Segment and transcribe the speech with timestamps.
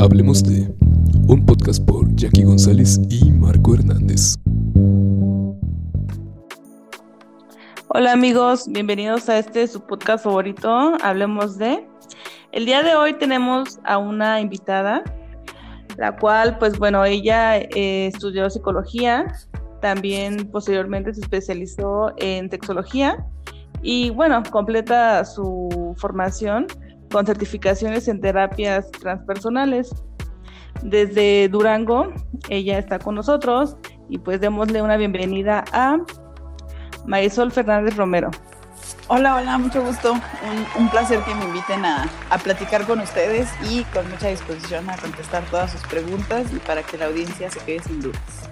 [0.00, 0.66] Hablemos de
[1.28, 4.34] un podcast por Jackie González y Marco Hernández.
[7.88, 11.86] Hola amigos, bienvenidos a este su podcast favorito, Hablemos de.
[12.52, 15.04] El día de hoy tenemos a una invitada,
[15.98, 19.26] la cual, pues bueno, ella eh, estudió psicología,
[19.82, 23.26] también posteriormente se especializó en sexología
[23.82, 26.68] y bueno, completa su formación
[27.10, 29.90] con certificaciones en terapias transpersonales.
[30.82, 32.12] Desde Durango,
[32.48, 33.76] ella está con nosotros
[34.08, 35.98] y pues démosle una bienvenida a
[37.06, 38.30] Marisol Fernández Romero.
[39.08, 40.14] Hola, hola, mucho gusto.
[40.78, 44.96] Un, placer que me inviten a, a, platicar con ustedes y con mucha disposición a
[44.96, 48.49] contestar todas sus preguntas y para que la audiencia se quede sin dudas.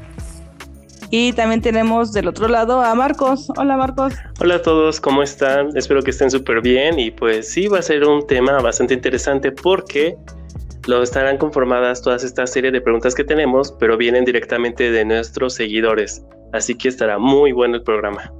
[1.10, 3.48] Y también tenemos del otro lado a Marcos.
[3.56, 4.14] Hola Marcos.
[4.40, 5.74] Hola a todos, ¿cómo están?
[5.76, 9.52] Espero que estén súper bien y pues sí, va a ser un tema bastante interesante
[9.52, 10.16] porque
[10.86, 15.54] lo estarán conformadas todas esta serie de preguntas que tenemos, pero vienen directamente de nuestros
[15.54, 16.24] seguidores.
[16.52, 18.32] Así que estará muy bueno el programa.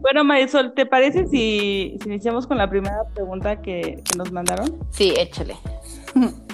[0.00, 4.78] Bueno, Marisol, ¿te parece si, iniciamos con la primera pregunta que, que nos mandaron?
[4.90, 5.56] Sí, échale.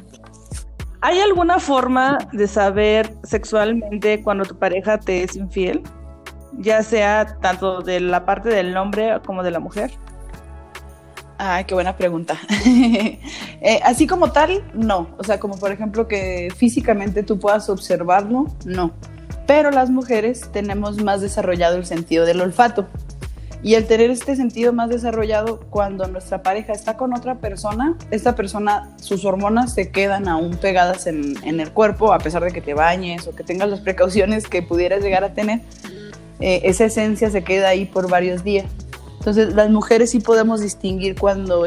[1.05, 5.83] ¿Hay alguna forma de saber sexualmente cuando tu pareja te es infiel?
[6.55, 9.91] Ya sea tanto de la parte del hombre como de la mujer.
[11.36, 12.38] Ay, qué buena pregunta.
[13.66, 15.08] Eh, así como tal, no.
[15.16, 18.92] O sea, como por ejemplo que físicamente tú puedas observarlo, no.
[19.46, 22.86] Pero las mujeres tenemos más desarrollado el sentido del olfato.
[23.65, 28.37] Y el tener este sentido más desarrollado, cuando nuestra pareja está con otra persona, esta
[28.37, 32.75] persona, sus hormonas se quedan aún pegadas en, el cuerpo, a pesar de que te
[32.75, 35.62] bañes o que tengas las precauciones que pudieras llegar a tener,
[36.41, 38.67] eh, esa esencia se queda ahí por varios días.
[39.20, 41.67] Entonces, las mujeres sí podemos distinguir cuando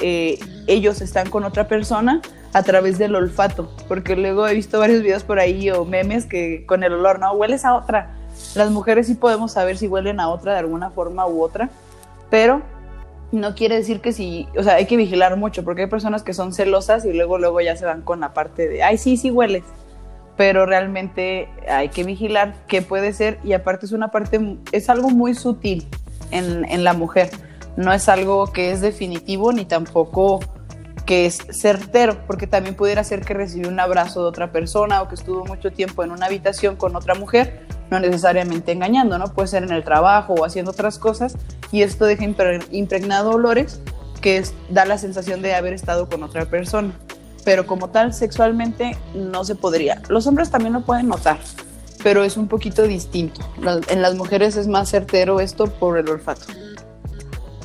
[0.00, 2.20] eh, ellos están con otra persona
[2.52, 6.66] a través del olfato, porque luego he visto varios videos por ahí o memes que
[6.66, 8.17] con el olor, no, hueles a otra
[8.54, 11.70] las mujeres sí podemos saber si huelen a otra de alguna forma u otra,
[12.30, 12.62] pero
[13.30, 16.32] no quiere decir que sí, o sea, hay que vigilar mucho porque hay personas que
[16.32, 19.30] son celosas y luego luego ya se van con la parte de, ay, sí, sí
[19.30, 19.64] hueles,
[20.36, 25.10] pero realmente hay que vigilar qué puede ser y aparte es una parte, es algo
[25.10, 25.86] muy sutil
[26.30, 27.30] en, en la mujer,
[27.76, 30.40] no es algo que es definitivo ni tampoco
[31.08, 35.08] que es certero, porque también pudiera ser que recibió un abrazo de otra persona o
[35.08, 39.32] que estuvo mucho tiempo en una habitación con otra mujer, no necesariamente engañando, ¿no?
[39.32, 41.34] Puede ser en el trabajo o haciendo otras cosas
[41.72, 42.24] y esto deja
[42.70, 43.80] impregnado olores
[44.20, 46.92] que da la sensación de haber estado con otra persona.
[47.42, 50.02] Pero como tal, sexualmente no se podría.
[50.10, 51.38] Los hombres también lo pueden notar,
[52.02, 53.40] pero es un poquito distinto.
[53.88, 56.42] En las mujeres es más certero esto por el olfato.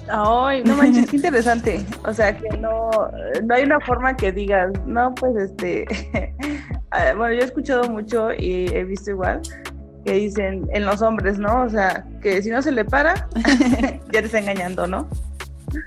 [0.10, 1.86] Ay, no manches, qué interesante.
[2.06, 2.90] O sea, que no,
[3.44, 5.86] no hay una forma que digas, no, pues este.
[7.18, 9.42] bueno, yo he escuchado mucho y he visto igual
[10.06, 11.64] que dicen en los hombres, ¿no?
[11.64, 13.30] O sea, que si no se le para,
[14.12, 15.08] ya te está engañando, ¿no?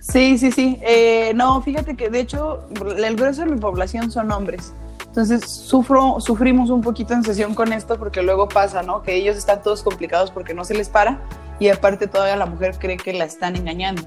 [0.00, 0.78] Sí, sí, sí.
[0.82, 2.66] Eh, no, fíjate que de hecho
[2.97, 4.72] el grueso de mi población son hombres.
[5.06, 9.03] Entonces sufro, sufrimos un poquito en sesión con esto porque luego pasa, ¿no?
[9.03, 11.21] Que ellos están todos complicados porque no se les para
[11.59, 14.03] y aparte todavía la mujer cree que la están engañando.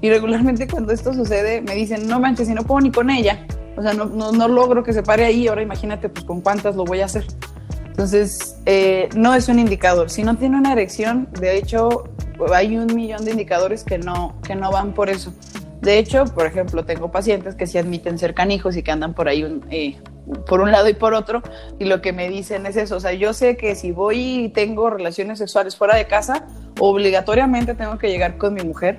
[0.00, 3.46] Y regularmente cuando esto sucede me dicen, no manches, si no puedo ni con ella,
[3.76, 6.84] o sea, no, no, logro que se pare ahí, ahora imagínate pues con cuántas lo
[6.84, 7.24] voy a hacer.
[7.86, 10.10] Entonces, eh, no es un indicador.
[10.10, 12.04] Si no tiene una erección, de hecho,
[12.52, 15.32] hay un millón de indicadores que no, que no van por eso.
[15.82, 19.28] De hecho, por ejemplo, tengo pacientes que sí admiten ser canijos y que andan por
[19.28, 19.96] ahí eh,
[20.46, 21.42] por un lado y por otro,
[21.80, 24.48] y lo que me dicen es eso, o sea, yo sé que si voy y
[24.50, 26.46] tengo relaciones sexuales fuera de casa,
[26.78, 28.96] obligatoriamente tengo que llegar con mi mujer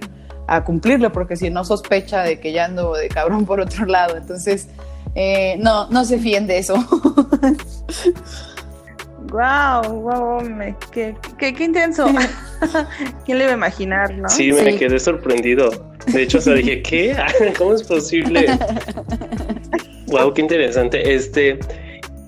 [0.48, 4.18] a cumplirlo, porque si no sospecha de que ya ando de cabrón por otro lado,
[4.18, 4.68] entonces,
[5.16, 6.76] eh, no, no se fíen de eso.
[9.30, 12.08] Wow, wow, me, qué, qué, qué, intenso.
[13.26, 14.28] ¿Quién le iba a imaginar, no?
[14.28, 15.93] Sí, me quedé sorprendido.
[16.08, 17.16] De hecho, sea, dije, ¿qué?
[17.58, 18.48] ¿Cómo es posible?
[20.08, 21.14] wow, qué interesante.
[21.14, 21.60] Este,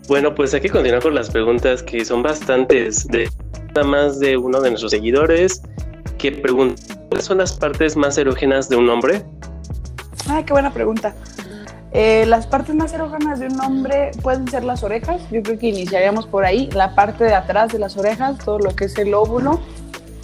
[0.08, 3.30] bueno, pues hay que continuar con las preguntas que son bastantes de
[3.76, 5.62] nada más de uno de nuestros seguidores
[6.18, 9.24] que pregunta ¿cuáles son las partes más erógenas de un hombre?
[10.28, 11.16] Ay, qué buena pregunta.
[11.94, 15.22] Eh, las partes más erógenas de un hombre pueden ser las orejas.
[15.32, 16.70] Yo creo que iniciaríamos por ahí.
[16.74, 19.62] La parte de atrás de las orejas, todo lo que es el óvulo,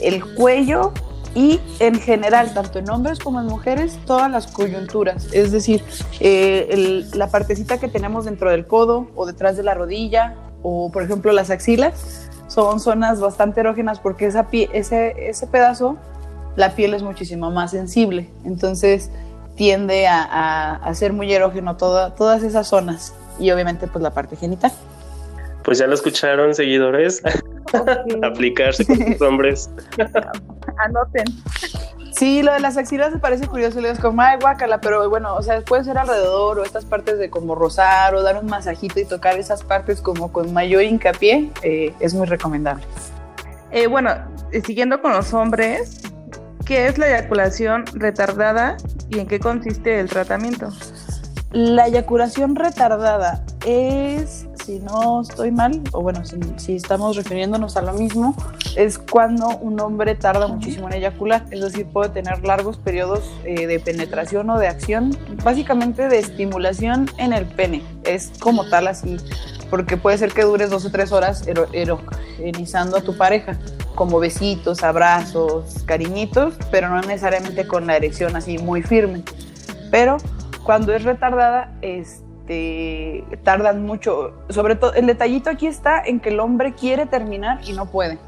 [0.01, 0.91] el cuello
[1.33, 5.27] y en general, tanto en hombres como en mujeres, todas las coyunturas.
[5.31, 5.83] Es decir,
[6.19, 11.03] eh, la partecita que tenemos dentro del codo o detrás de la rodilla o, por
[11.03, 15.95] ejemplo, las axilas son zonas bastante erógenas porque esa ese, ese pedazo,
[16.57, 18.29] la piel es muchísimo más sensible.
[18.43, 19.09] Entonces,
[19.55, 23.13] tiende a, ser muy erógeno todas esas zonas.
[23.39, 24.71] y obviamente pues la parte genital.
[25.63, 27.21] Pues ya lo escucharon, seguidores.
[28.23, 29.69] Aplicarse con los hombres.
[30.83, 31.25] Anoten.
[32.11, 35.33] Sí, lo de las axilas me parece curioso, le digo como, ay, guácala, pero bueno,
[35.35, 38.99] o sea, puede ser alrededor o estas partes de como rozar o dar un masajito
[38.99, 42.83] y tocar esas partes como con mayor hincapié, eh, es muy recomendable.
[43.71, 44.11] Eh, bueno,
[44.51, 46.01] eh, siguiendo con los hombres,
[46.65, 48.77] ¿qué es la eyaculación retardada
[49.09, 50.69] y en qué consiste el tratamiento?
[51.51, 57.81] La eyaculación retardada es, si no estoy mal, o bueno, si, si estamos refiriéndonos a
[57.81, 58.35] lo mismo,
[58.75, 63.67] es cuando un hombre tarda muchísimo en eyacular, es decir, puede tener largos periodos eh,
[63.67, 69.17] de penetración o de acción, básicamente de estimulación en el pene, es como tal así,
[69.69, 73.57] porque puede ser que dures dos o tres horas ero- erogenizando a tu pareja,
[73.95, 79.23] como besitos, abrazos, cariñitos, pero no necesariamente con la erección así muy firme.
[79.91, 80.17] Pero
[80.63, 82.23] cuando es retardada, este,
[83.43, 84.33] tardan mucho.
[84.49, 88.19] Sobre todo, el detallito aquí está en que el hombre quiere terminar y no puede.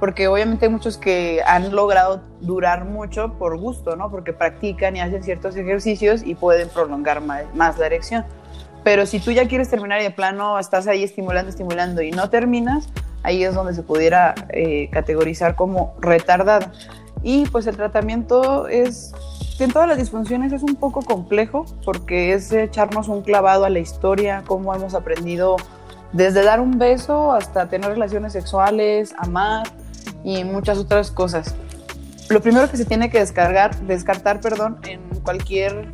[0.00, 4.10] Porque obviamente hay muchos que han logrado durar mucho por gusto, ¿no?
[4.10, 8.24] Porque practican y hacen ciertos ejercicios y pueden prolongar más la erección.
[8.86, 12.30] Pero si tú ya quieres terminar y de plano estás ahí estimulando, estimulando y no
[12.30, 12.88] terminas,
[13.24, 16.70] ahí es donde se pudiera eh, categorizar como retardada.
[17.26, 19.12] Y pues el tratamiento es,
[19.58, 23.80] en todas las disfunciones es un poco complejo porque es echarnos un clavado a la
[23.80, 25.56] historia, cómo hemos aprendido
[26.12, 29.66] desde dar un beso hasta tener relaciones sexuales, amar
[30.22, 31.56] y muchas otras cosas.
[32.28, 35.88] Lo primero que se tiene que descargar, descartar perdón, en cualquier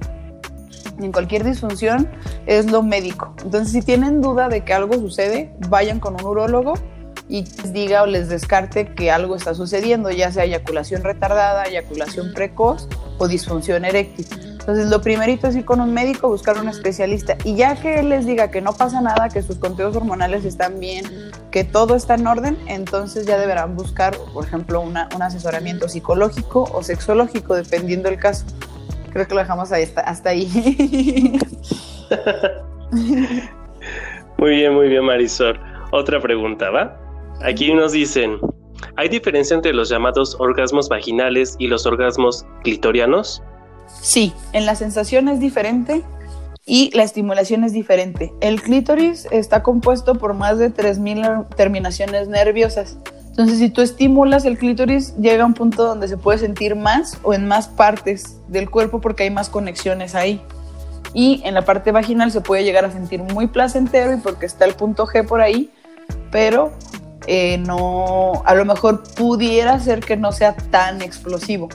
[1.00, 2.10] en cualquier disfunción
[2.44, 3.34] es lo médico.
[3.42, 6.74] Entonces, si tienen duda de que algo sucede, vayan con un urólogo
[7.32, 12.34] y les diga o les descarte que algo está sucediendo, ya sea eyaculación retardada, eyaculación
[12.34, 12.86] precoz
[13.16, 14.26] o disfunción eréctil.
[14.60, 18.10] Entonces, lo primerito es ir con un médico, buscar un especialista y ya que él
[18.10, 21.06] les diga que no pasa nada, que sus conteos hormonales están bien,
[21.50, 26.82] que todo está en orden, entonces ya deberán buscar, por ejemplo, un asesoramiento psicológico o
[26.82, 28.44] sexológico, dependiendo del caso.
[29.10, 31.38] Creo que lo dejamos ahí, hasta, hasta ahí.
[34.36, 35.58] Muy bien, muy bien, Marisol.
[35.92, 37.01] Otra pregunta, ¿va?
[37.44, 38.38] Aquí nos dicen,
[38.96, 43.42] ¿hay diferencia entre los llamados orgasmos vaginales y los orgasmos clitorianos?
[44.00, 46.04] Sí, en la sensación es diferente
[46.64, 48.32] y la estimulación es diferente.
[48.40, 52.98] El clítoris está compuesto por más de 3.000 terminaciones nerviosas.
[53.30, 57.18] Entonces, si tú estimulas el clítoris, llega a un punto donde se puede sentir más
[57.24, 60.40] o en más partes del cuerpo porque hay más conexiones ahí.
[61.12, 64.64] Y en la parte vaginal se puede llegar a sentir muy placentero y porque está
[64.64, 65.70] el punto G por ahí,
[66.30, 66.72] pero
[67.26, 71.68] eh, no, a lo mejor pudiera ser que no sea tan explosivo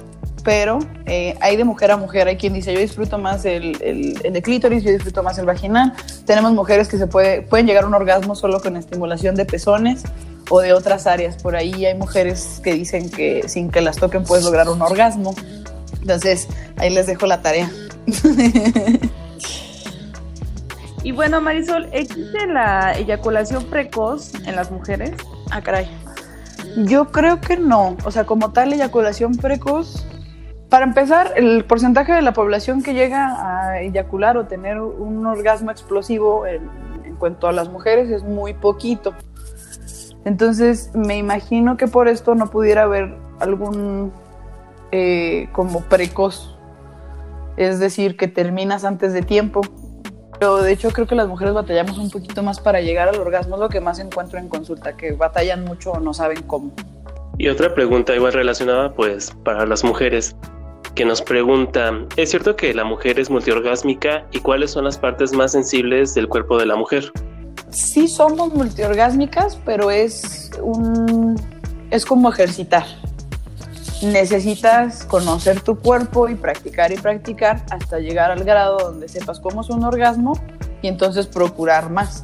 [0.47, 2.29] pero eh, hay de mujer a mujer.
[2.29, 5.45] Hay quien dice, yo disfruto más el, el, el de clítoris, yo disfruto más el
[5.45, 5.91] vaginal.
[6.25, 10.03] Tenemos mujeres que se puede, pueden llegar a un orgasmo solo con estimulación de pezones
[10.49, 11.35] o de otras áreas.
[11.43, 15.35] Por ahí hay mujeres que dicen que sin que las toquen puedes lograr un orgasmo.
[15.99, 16.47] Entonces,
[16.77, 17.69] ahí les dejo la tarea.
[21.03, 25.11] Y bueno, Marisol, ¿existe la eyaculación precoz en las mujeres?
[25.51, 25.87] Ah, caray.
[26.85, 27.97] Yo creo que no.
[28.05, 30.05] O sea, como tal, eyaculación precoz.
[30.69, 35.71] Para empezar, el porcentaje de la población que llega a eyacular o tener un orgasmo
[35.71, 36.69] explosivo en,
[37.17, 39.13] cuanto a las mujeres es muy poquito.
[40.25, 44.11] Entonces, me imagino que por esto no pudiera haber algún
[44.91, 46.57] eh, como precoz.
[47.55, 49.61] Es decir, que terminas antes de tiempo.
[50.39, 53.55] Pero de hecho creo que las mujeres batallamos un poquito más para llegar al orgasmo,
[53.55, 56.71] es lo que más encuentro en consulta, que batallan mucho o no saben cómo.
[57.37, 60.35] Y otra pregunta igual relacionada pues para las mujeres
[60.95, 65.31] que nos pregunta, ¿es cierto que la mujer es multiorgásmica y cuáles son las partes
[65.33, 67.11] más sensibles del cuerpo de la mujer?
[67.69, 71.35] Sí somos multiorgásmicas, pero es un
[71.91, 72.85] es como ejercitar.
[74.01, 79.61] Necesitas conocer tu cuerpo y practicar y practicar hasta llegar al grado donde sepas cómo
[79.61, 80.39] es un orgasmo
[80.83, 82.23] y entonces procurar más.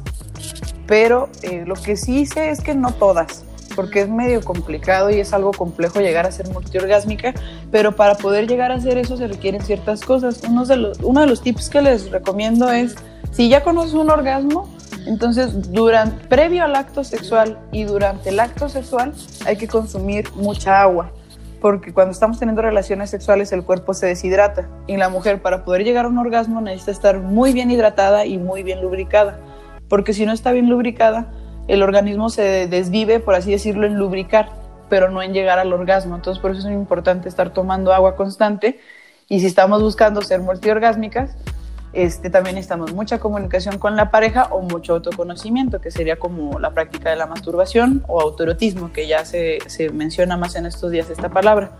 [0.86, 5.18] Pero eh, lo que sí sé es que no todas, porque es medio complicado y
[5.18, 7.34] es algo complejo llegar a ser multiorgásmica,
[7.72, 10.42] pero para poder llegar a hacer eso se requieren ciertas cosas.
[10.48, 12.94] Uno de los, uno de los tips que les recomiendo es,
[13.32, 14.72] si ya conoces un orgasmo,
[15.06, 19.12] entonces durante, previo al acto sexual y durante el acto sexual
[19.44, 21.10] hay que consumir mucha agua
[21.64, 24.68] porque cuando estamos teniendo relaciones sexuales el cuerpo se deshidrata.
[24.86, 28.36] Y la mujer para poder llegar a un orgasmo necesita estar muy bien hidratada y
[28.36, 29.38] muy bien lubricada,
[29.88, 31.32] porque si no está bien lubricada,
[31.66, 34.50] el organismo se desvive, por así decirlo, en lubricar,
[34.90, 36.14] pero no en llegar al orgasmo.
[36.14, 38.78] Entonces por eso es muy importante estar tomando agua constante.
[39.30, 41.34] Y si estamos buscando ser multiorgásmicas,
[41.94, 46.70] Este, también necesitamos mucha comunicación con la pareja o mucho autoconocimiento, que sería como la
[46.72, 49.60] práctica de la masturbación o autoerotismo, que ya se,
[49.92, 51.70] menciona más en estos días esta palabra.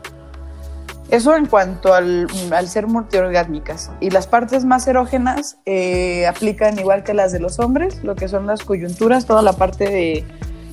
[1.10, 3.90] Eso en cuanto al, al ser multiorgásmicas.
[4.00, 8.28] Y las partes más erógenas eh, aplican igual que las de los hombres, lo que
[8.28, 10.24] son las coyunturas, toda la parte de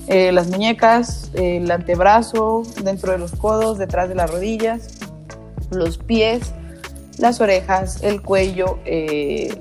[0.07, 5.00] eh, las muñecas, el antebrazo, dentro de los codos, detrás de las rodillas,
[5.71, 6.53] los pies,
[7.17, 9.55] las orejas, el cuello, eh,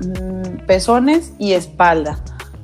[0.00, 2.18] mm, pezones y espalda.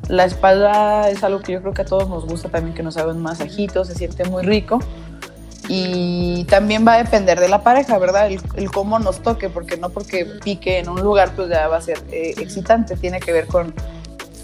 [0.09, 2.97] La espalda es algo que yo creo que a todos nos gusta también, que nos
[2.97, 4.79] haga un masajito, se siente muy rico.
[5.71, 8.31] Y también va a depender de la pareja, ¿verdad?
[8.31, 11.81] El, cómo nos toque, porque no porque pique en un lugar, pues ya va a
[11.83, 12.97] ser eh, excitante.
[12.97, 13.75] Tiene que ver con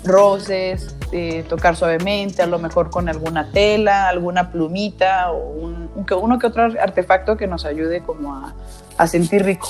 [0.05, 6.39] roces, eh, tocar suavemente, a lo mejor con alguna tela, alguna plumita o un, uno
[6.39, 8.53] que otro artefacto que nos ayude como a,
[8.99, 9.69] a sentir rico.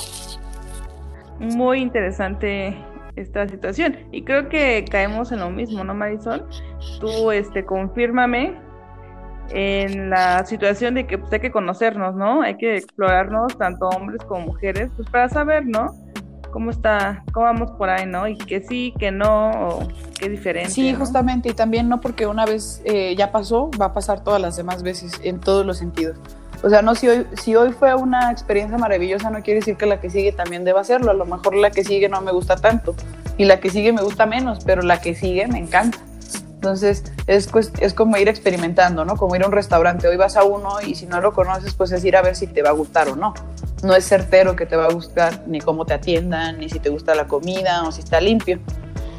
[1.39, 2.77] Muy interesante
[3.15, 3.97] esta situación.
[4.11, 6.47] Y creo que caemos en lo mismo, ¿no, Marisol?
[6.99, 8.57] Tú, este, confírmame
[9.51, 12.41] en la situación de que pues, hay que conocernos, ¿no?
[12.41, 15.93] Hay que explorarnos, tanto hombres como mujeres, pues para saber, ¿no?
[16.51, 18.27] Cómo está, cómo vamos por ahí, ¿no?
[18.27, 20.73] Y que sí, que no, o qué diferencia.
[20.73, 24.41] Sí, justamente, y también no porque una vez eh, ya pasó, va a pasar todas
[24.41, 26.17] las demás veces, en todos los sentidos.
[26.65, 29.85] O sea, no si hoy, si hoy fue una experiencia maravillosa, no quiere decir que
[29.85, 31.11] la que sigue también deba hacerlo.
[31.11, 32.95] A lo mejor la que sigue no me gusta tanto
[33.37, 35.99] y la que sigue me gusta menos, pero la que sigue me encanta.
[36.55, 39.15] Entonces es, es como ir experimentando, ¿no?
[39.15, 40.07] Como ir a un restaurante.
[40.07, 42.47] Hoy vas a uno y si no lo conoces, pues es ir a ver si
[42.47, 43.35] te va a gustar o no.
[43.83, 46.89] No es certero que te va a gustar ni cómo te atiendan, ni si te
[46.89, 48.57] gusta la comida o si está limpio.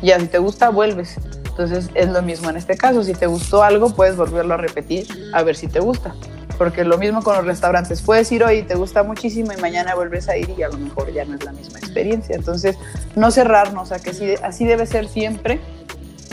[0.02, 1.14] Ya si te gusta, vuelves.
[1.48, 3.04] Entonces es lo mismo en este caso.
[3.04, 6.12] Si te gustó algo, puedes volverlo a repetir a ver si te gusta
[6.56, 9.94] porque lo mismo con los restaurantes, puedes ir hoy y te gusta muchísimo y mañana
[9.94, 12.36] vuelves a ir y a lo mejor ya no es la misma experiencia.
[12.36, 12.76] Entonces,
[13.14, 15.60] no cerrarnos a que sí, así debe ser siempre,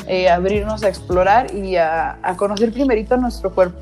[0.07, 3.79] eh, abrirnos a explorar y a, conocer primerito nuestro cuerpo.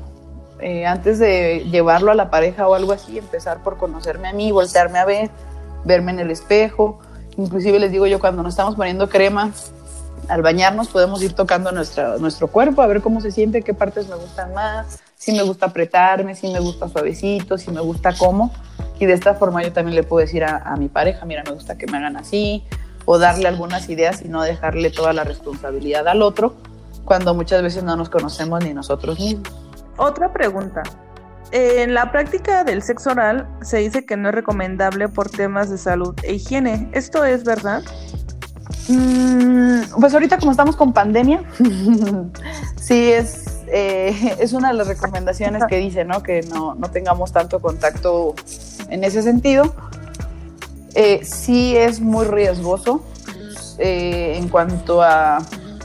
[0.60, 4.52] Eh, antes de llevarlo a la pareja o algo así, empezar por conocerme a mí,
[4.52, 5.30] voltearme a ver,
[5.84, 7.00] verme en el espejo.
[7.36, 9.52] Inclusive les digo yo, cuando nos estamos poniendo crema,
[10.28, 14.08] al bañarnos podemos ir tocando nuestra, nuestro cuerpo, a ver cómo se siente, qué partes
[14.08, 18.52] me gustan más, si me gusta apretarme, si me gusta suavecito, si me gusta cómo.
[18.98, 21.78] Y de esta forma yo también le puedo decir a, mi pareja, mira, me gusta
[21.78, 22.64] que me hagan así,
[23.04, 26.56] o darle algunas ideas y no dejarle toda la responsabilidad al otro,
[27.04, 29.48] cuando muchas veces no nos conocemos ni nosotros mismos.
[29.96, 30.82] Otra pregunta.
[31.52, 35.78] En la práctica del sexo oral se dice que no es recomendable por temas de
[35.78, 36.90] salud e higiene.
[36.94, 37.84] ¿Esto es verdad?
[38.88, 41.42] Mm, pues ahorita como estamos con pandemia,
[42.76, 46.22] sí es eh, es una de las recomendaciones que dice, ¿no?
[46.22, 48.34] Que no, tengamos tanto contacto
[48.90, 49.74] en ese sentido.
[50.94, 53.02] Eh, sí es muy riesgoso
[53.78, 55.38] eh, en cuanto a...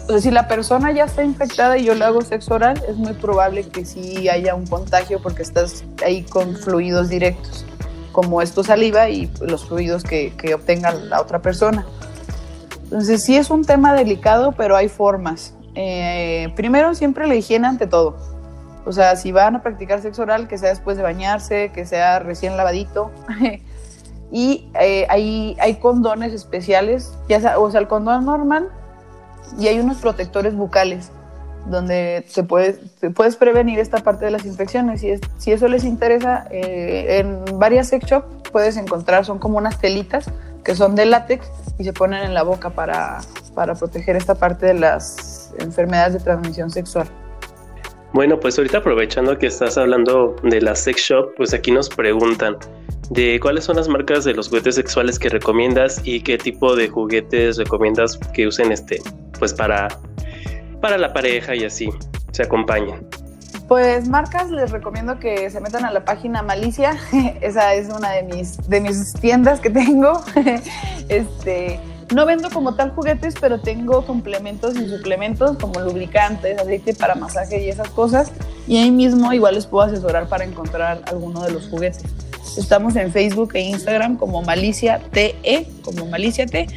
[0.06, 2.98] O sea, si la persona ya está infectada y yo le hago sexo oral, es
[2.98, 7.66] muy probable que sí haya un contagio porque estás ahí con fluidos directos,
[8.12, 11.86] como es tu saliva y los fluidos que, que obtenga la otra persona.
[12.88, 15.54] Entonces sí es un tema delicado, pero hay formas.
[15.76, 18.16] Eh, primero siempre la higiene ante todo.
[18.86, 22.20] O sea, si van a practicar sexo oral, que sea después de bañarse, que sea
[22.20, 23.12] recién lavadito.
[24.32, 28.70] y eh, hay, hay condones especiales, ya sea, o sea, el condón normal
[29.60, 31.12] y hay unos protectores bucales
[31.66, 32.80] donde se puede,
[33.14, 35.02] puedes prevenir esta parte de las infecciones.
[35.02, 39.78] Si, si eso les interesa, eh, en varias sex shop puedes encontrar, son como unas
[39.80, 40.32] telitas
[40.68, 43.22] que son de látex y se ponen en la boca para,
[43.56, 47.08] para proteger esta parte de las enfermedades de transmisión sexual.
[48.12, 52.58] Bueno, pues ahorita aprovechando que estás hablando de la sex shop, pues aquí nos preguntan
[53.12, 56.90] de cuáles son las marcas de los juguetes sexuales que recomiendas y qué tipo de
[56.90, 59.02] juguetes recomiendas que usen este,
[59.40, 59.88] pues para,
[60.82, 61.90] para la pareja y así
[62.32, 63.08] se acompañen.
[63.68, 66.98] Pues marcas les recomiendo que se metan a la página Malicia,
[67.42, 70.24] esa es una de mis de mis tiendas que tengo.
[71.10, 71.80] este
[72.14, 77.62] no vendo como tal juguetes, pero tengo complementos y suplementos como lubricantes, aceite para masaje
[77.62, 78.32] y esas cosas.
[78.66, 82.06] Y ahí mismo igual les puedo asesorar para encontrar alguno de los juguetes.
[82.58, 86.68] Estamos en Facebook e Instagram como Malicia TE, como Malicia T.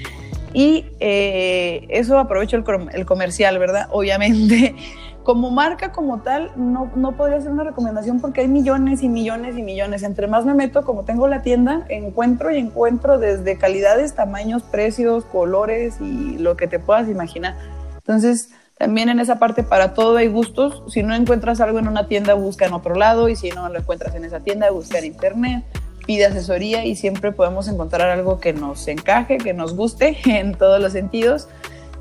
[0.53, 3.87] Y eh, eso aprovecho el, el comercial, ¿verdad?
[3.93, 4.75] Obviamente
[5.25, 9.57] como marca como tal, no, no podría ser una recomendación porque hay millones y millones
[9.57, 10.03] y millones.
[10.03, 15.25] Entre más me meto, como tengo la tienda, encuentro y encuentro desde calidades, tamaños, precios,
[15.27, 17.55] colores y lo que te puedas imaginar.
[17.97, 20.83] Entonces, también en esa parte para todo hay gustos.
[20.91, 23.79] Si no encuentras algo en una tienda, busca en otro lado y si no lo
[23.79, 25.65] encuentras en esa tienda, busca en internet.
[26.07, 30.81] pide asesoría y siempre podemos encontrar algo que nos encaje, que nos guste en todos
[30.81, 31.47] los sentidos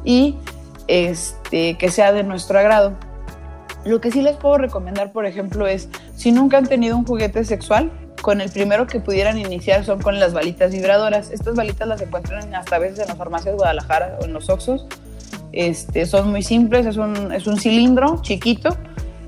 [0.05, 0.37] y
[0.87, 2.93] este, que sea de nuestro agrado.
[3.85, 7.43] Lo que sí les puedo recomendar, por ejemplo, es si nunca han tenido un juguete
[7.43, 11.31] sexual, con el primero que pudieran iniciar son con las balitas vibradoras.
[11.31, 14.49] Estas balitas las encuentran hasta a veces en las farmacias de Guadalajara o en los
[14.49, 14.87] Oxos.
[15.51, 18.77] Este, son muy simples, es un, es un cilindro chiquito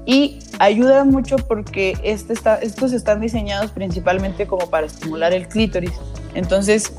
[0.06, 5.94] y ayudan mucho porque este está, estos están diseñados principalmente como para estimular el clítoris.
[6.36, 6.94] Entonces,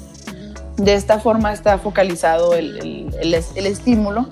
[0.76, 4.28] de esta forma está focalizado el, el, el, el estímulo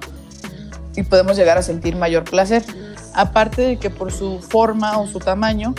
[0.96, 2.64] y podemos llegar a sentir mayor placer.
[3.14, 5.74] Aparte de que por su forma o su tamaño,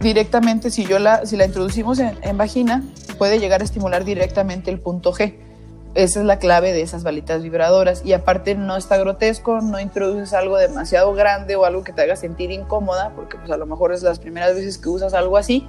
[0.00, 2.82] directamente si, yo la, si la introducimos en, vagina,
[3.18, 5.34] puede llegar a estimular directamente el punto G.
[5.94, 8.02] Esa es la clave de esas balitas vibradoras.
[8.04, 12.14] Y aparte no está grotesco, no introduces algo demasiado grande o algo que te haga
[12.14, 15.66] sentir incómoda, porque pues a lo mejor es las primeras veces que usas algo así.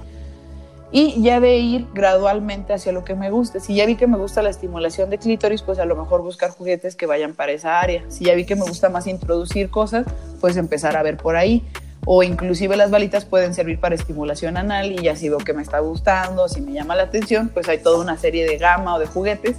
[0.92, 3.60] Y ya de ir gradualmente hacia lo que me guste.
[3.60, 6.50] Si ya vi que me gusta la estimulación de clítoris, pues a lo mejor buscar
[6.50, 8.04] juguetes que vayan para esa área.
[8.08, 10.04] Si ya vi que me gusta más introducir cosas,
[10.40, 11.64] pues empezar a ver por ahí
[12.06, 15.62] o inclusive las balitas pueden servir para estimulación anal y ya si veo que me
[15.62, 18.98] está gustando, si me llama la atención, pues hay toda una serie de gama o
[18.98, 19.56] de juguetes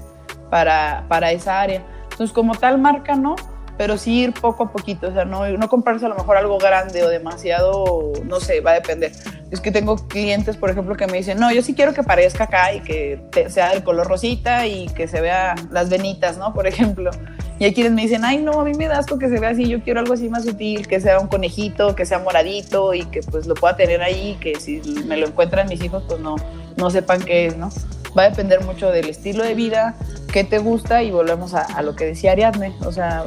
[0.49, 1.83] para, para esa área.
[2.03, 3.35] Entonces, como tal marca, no,
[3.77, 6.57] pero sí ir poco a poquito, o sea, no, no comprarse a lo mejor algo
[6.57, 9.11] grande o demasiado, no sé, va a depender.
[9.51, 12.45] Es que tengo clientes, por ejemplo, que me dicen, no, yo sí quiero que parezca
[12.45, 16.53] acá y que sea del color rosita y que se vea las venitas, ¿no?
[16.53, 17.11] Por ejemplo.
[17.61, 19.51] Y hay quienes me dicen, ay, no, a mí me da asco que se vea
[19.51, 23.05] así, yo quiero algo así más sutil, que sea un conejito, que sea moradito y
[23.05, 26.37] que pues lo pueda tener ahí, que si me lo encuentran mis hijos, pues no,
[26.77, 27.69] no sepan qué es, ¿no?
[28.17, 29.95] Va a depender mucho del estilo de vida,
[30.33, 33.25] qué te gusta y volvemos a, a lo que decía Ariadne, o sea,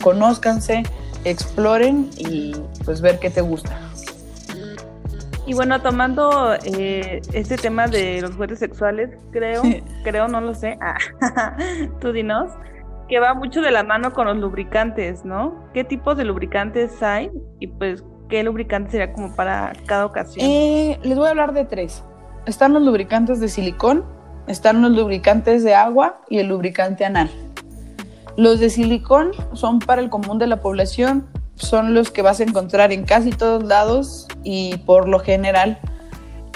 [0.00, 0.84] conózcanse,
[1.24, 2.52] exploren y
[2.86, 3.87] pues ver qué te gusta.
[5.48, 9.62] Y bueno, tomando eh, este tema de los juguetes sexuales, creo,
[10.04, 10.98] creo, no lo sé, ah,
[12.02, 12.50] tú dinos,
[13.08, 15.64] que va mucho de la mano con los lubricantes, ¿no?
[15.72, 17.30] ¿Qué tipos de lubricantes hay?
[17.60, 20.46] Y pues, ¿qué lubricante sería como para cada ocasión?
[20.46, 22.04] Eh, les voy a hablar de tres.
[22.44, 24.04] Están los lubricantes de silicón,
[24.48, 27.30] están los lubricantes de agua y el lubricante anal.
[28.36, 31.26] Los de silicón son para el común de la población,
[31.58, 35.78] son los que vas a encontrar en casi todos lados y por lo general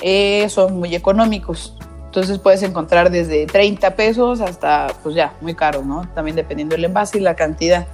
[0.02, 1.76] eh, son muy económicos.
[2.06, 6.06] Entonces puedes encontrar desde 30 pesos hasta, pues ya, muy caros, ¿no?
[6.14, 7.86] También dependiendo del envase y la cantidad.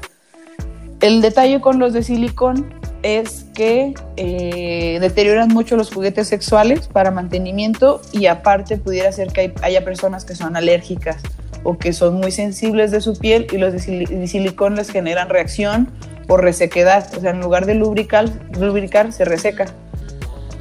[1.01, 7.13] El detalle con los de silicón es que eh, deterioran mucho los juguetes sexuales para
[7.13, 11.23] mantenimiento y aparte pudiera ser que hay, haya personas que son alérgicas
[11.63, 14.91] o que son muy sensibles de su piel y los de, sil de silicón les
[14.91, 15.89] generan reacción
[16.29, 19.65] por resequedad, o sea, en lugar de lubricar, lubricar se reseca.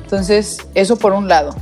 [0.02, 1.54] Entonces, eso por un lado.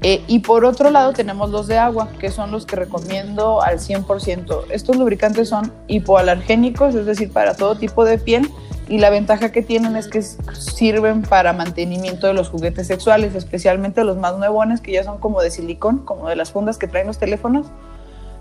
[0.00, 3.80] Eh, y por otro lado tenemos los de agua, que son los que recomiendo al
[3.80, 4.64] 100%.
[4.70, 8.50] Estos lubricantes son hipoalergénicos, es decir, para todo tipo de piel,
[8.88, 14.02] y la ventaja que tienen es que sirven para mantenimiento de los juguetes sexuales, especialmente
[14.04, 17.06] los más nuevones, que ya son como de silicón, como de las fundas que traen
[17.06, 17.66] los teléfonos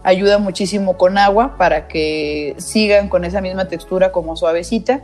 [0.08, 5.02] ayuda muchísimo con agua para que sigan con esa misma textura como suavecita.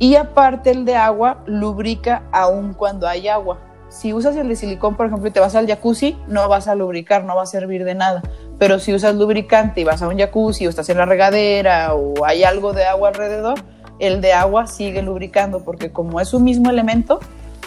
[0.00, 3.60] Y aparte el de agua lubrica aún cuando hay agua.
[3.88, 6.74] Si usas el de silicón, por ejemplo, y te vas al jacuzzi, no vas a
[6.74, 8.20] lubricar, no va a servir de nada.
[8.58, 12.24] Pero si usas lubricante y vas a un jacuzzi o estás en la regadera o
[12.24, 13.60] hay algo de agua alrededor,
[14.00, 17.20] el de agua sigue lubricando porque como es un mismo elemento,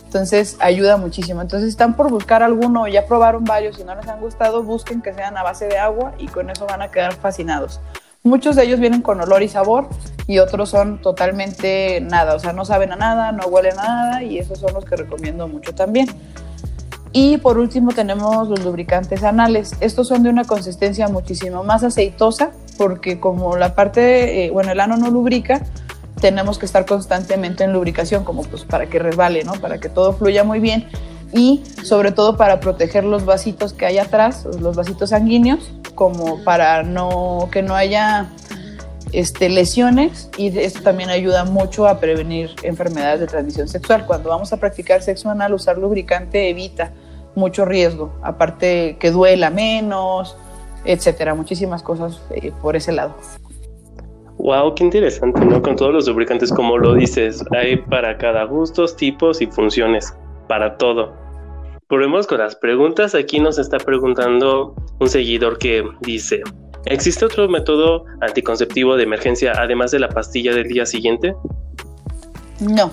[0.10, 1.39] entonces ayuda muchísimo.
[1.39, 5.13] Entonces están por buscar alguno, ya probaron varios, si no les han gustado, busquen que
[5.13, 7.80] sean a base de agua y con eso van a quedar fascinados.
[8.24, 9.88] Muchos de ellos vienen con olor y sabor
[10.26, 14.24] y otros son totalmente nada, o sea, no saben a nada, no huelen a nada
[14.24, 16.08] y esos son los que recomiendo mucho también.
[17.12, 19.74] Y por último tenemos los lubricantes anales.
[19.80, 24.80] Estos son de una consistencia muchísimo más aceitosa porque como la parte, eh, bueno, el
[24.80, 25.62] ano no lubrica,
[26.19, 29.53] tenemos que estar constantemente en lubricación, como pues para que resbale, ¿no?
[29.53, 30.88] Para que todo fluya muy bien
[31.34, 36.84] y sobre todo para proteger los vasitos que hay atrás, los vasitos sanguíneos, como para
[36.84, 38.29] no que no haya
[39.12, 44.05] este, lesiones y esto también ayuda mucho a prevenir enfermedades de transmisión sexual.
[44.05, 46.91] Cuando vamos a practicar sexo anal, usar lubricante evita
[47.36, 50.36] mucho riesgo, aparte que duela menos,
[50.86, 53.15] etcétera, muchísimas cosas eh, por ese lado.
[54.39, 55.62] Wow, qué interesante, ¿no?
[55.62, 60.13] Con todos los lubricantes, como lo dices, hay para cada gustos, tipos y funciones,
[60.47, 61.13] para todo.
[61.89, 63.15] Volvemos con las preguntas.
[63.15, 66.41] Aquí nos está preguntando un seguidor que dice,
[66.86, 71.36] ¿existe otro método anticonceptivo de emergencia además de la pastilla del día siguiente?
[72.62, 72.91] No.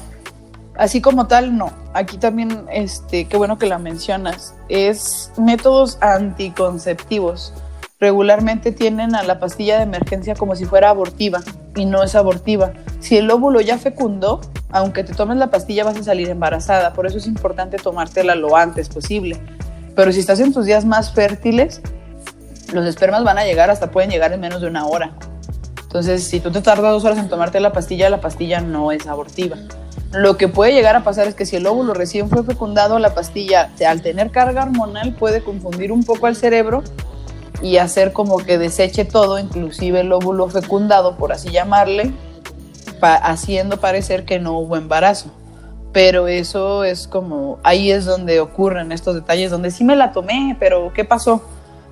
[0.76, 1.72] Así como tal, no.
[1.94, 7.54] Aquí también, este, qué bueno que la mencionas, es métodos anticonceptivos.
[7.98, 11.40] Regularmente tienen a la pastilla de emergencia como si fuera abortiva
[11.74, 12.72] y no es abortiva.
[13.00, 17.06] Si el óvulo ya fecundó, aunque te tomes la pastilla vas a salir embarazada, por
[17.06, 19.40] eso es importante tomártela lo antes posible.
[19.94, 21.80] Pero si estás en tus días más fértiles,
[22.74, 25.12] los espermas van a llegar, hasta pueden llegar en menos de una hora.
[25.84, 29.06] Entonces, si tú te tardas dos horas en tomarte la pastilla, la pastilla no es
[29.06, 29.56] abortiva.
[30.12, 33.14] Lo que puede llegar a pasar es que si el óvulo recién fue fecundado, la
[33.14, 36.82] pastilla, al tener carga hormonal, puede confundir un poco al cerebro
[37.62, 42.12] y hacer como que deseche todo, inclusive el óvulo fecundado, por así llamarle,
[43.00, 45.30] haciendo parecer que no hubo embarazo.
[45.92, 50.56] Pero eso es como, ahí es donde ocurren estos detalles, donde sí me la tomé,
[50.58, 51.42] pero ¿qué pasó?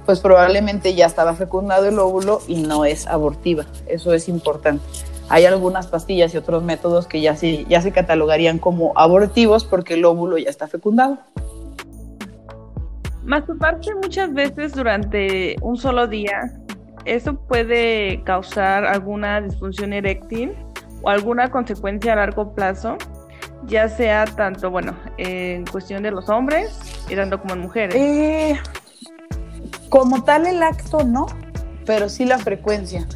[0.05, 3.65] Pues probablemente ya estaba fecundado el óvulo y no es abortiva.
[3.87, 4.85] Eso es importante.
[5.31, 9.95] Hay algunas pastillas y otros métodos que ya se, ya se catalogarían como abortivos porque
[9.95, 11.17] el óvulo ya está fecundado.
[13.25, 16.53] Masturbarse muchas veces durante un solo día,
[17.05, 20.53] ¿eso puede causar alguna disfunción eréctil
[21.03, 22.99] o alguna consecuencia a largo plazo?
[23.67, 27.95] Ya sea tanto, bueno, en cuestión de los hombres y tanto como en mujeres.
[27.95, 28.61] Eh,
[29.89, 31.27] como tal el acto no,
[31.87, 33.07] pero sí la frecuencia.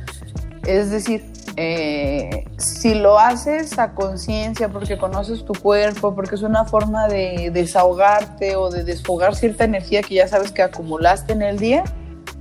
[0.66, 1.27] Es decir,
[1.60, 7.50] eh, si lo haces a conciencia porque conoces tu cuerpo, porque es una forma de
[7.52, 11.82] desahogarte o de desfogar cierta energía que ya sabes que acumulaste en el día,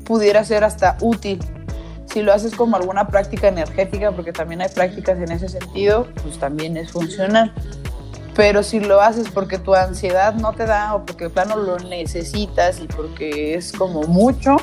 [0.06, 1.40] pudiera ser hasta útil.
[2.06, 6.38] Si lo haces como alguna práctica energética, porque también hay prácticas en ese sentido, pues
[6.38, 7.52] también es funcional.
[8.36, 11.80] Pero si lo haces porque tu ansiedad no te da o porque de plano lo
[11.80, 14.58] necesitas y porque es como mucho,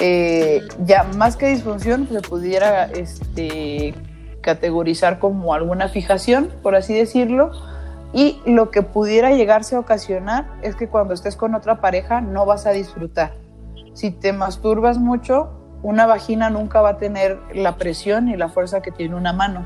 [0.00, 3.94] eh, ya más que disfunción se pudiera este,
[4.40, 7.50] categorizar como alguna fijación, por así decirlo,
[8.12, 12.46] y lo que pudiera llegarse a ocasionar es que cuando estés con otra pareja no
[12.46, 13.34] vas a disfrutar.
[13.92, 15.50] Si te masturbas mucho,
[15.82, 19.64] una vagina nunca va a tener la presión y la fuerza que tiene una mano.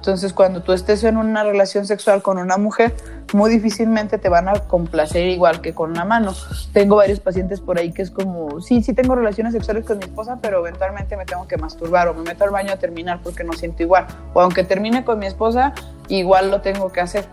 [0.00, 2.94] Entonces, cuando tú estés en una relación sexual con una mujer,
[3.34, 6.32] muy difícilmente te van a complacer igual que con una mano.
[6.72, 10.04] Tengo varios pacientes por ahí que es como, sí, sí tengo relaciones sexuales con mi
[10.04, 13.44] esposa, pero eventualmente me tengo que masturbar o me meto al baño a terminar porque
[13.44, 14.06] no siento igual.
[14.32, 15.74] O aunque termine con mi esposa,
[16.08, 17.26] igual lo tengo que hacer.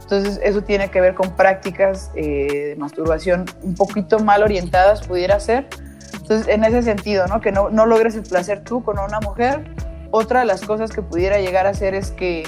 [0.00, 5.38] Entonces, eso tiene que ver con prácticas eh, de masturbación un poquito mal orientadas, pudiera
[5.40, 5.68] ser.
[6.14, 7.42] Entonces, en ese sentido, ¿no?
[7.42, 9.74] Que no, no logres el placer tú con una mujer
[10.14, 12.44] otra de las cosas que pudiera llegar a hacer es que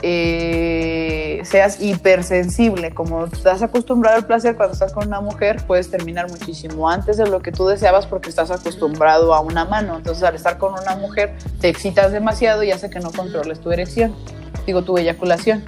[0.00, 2.94] eh, seas hipersensible.
[2.94, 7.26] Como estás acostumbrado al placer cuando estás con una mujer, puedes terminar muchísimo antes de
[7.26, 9.96] lo que tú deseabas porque estás acostumbrado a una mano.
[9.96, 13.70] Entonces, al estar con una mujer, te excitas demasiado y hace que no controles tu
[13.72, 14.16] erección,
[14.64, 15.64] digo, tu eyaculación.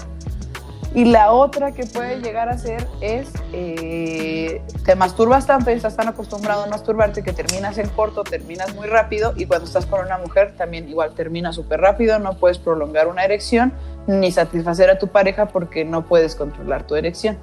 [0.95, 5.97] Y la otra que puede llegar a ser es, eh, te masturbas tanto y estás
[5.97, 10.05] tan acostumbrado a masturbarte que terminas en corto, terminas muy rápido y cuando estás con
[10.05, 13.73] una mujer también igual termina súper rápido, no puedes prolongar una erección
[14.07, 17.37] ni satisfacer a tu pareja porque no puedes controlar tu erección.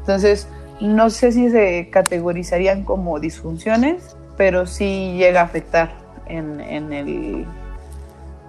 [0.00, 0.46] Entonces,
[0.80, 5.90] no sé si se categorizarían como disfunciones, pero sí llega a afectar
[6.26, 6.60] en,
[6.92, 7.46] el,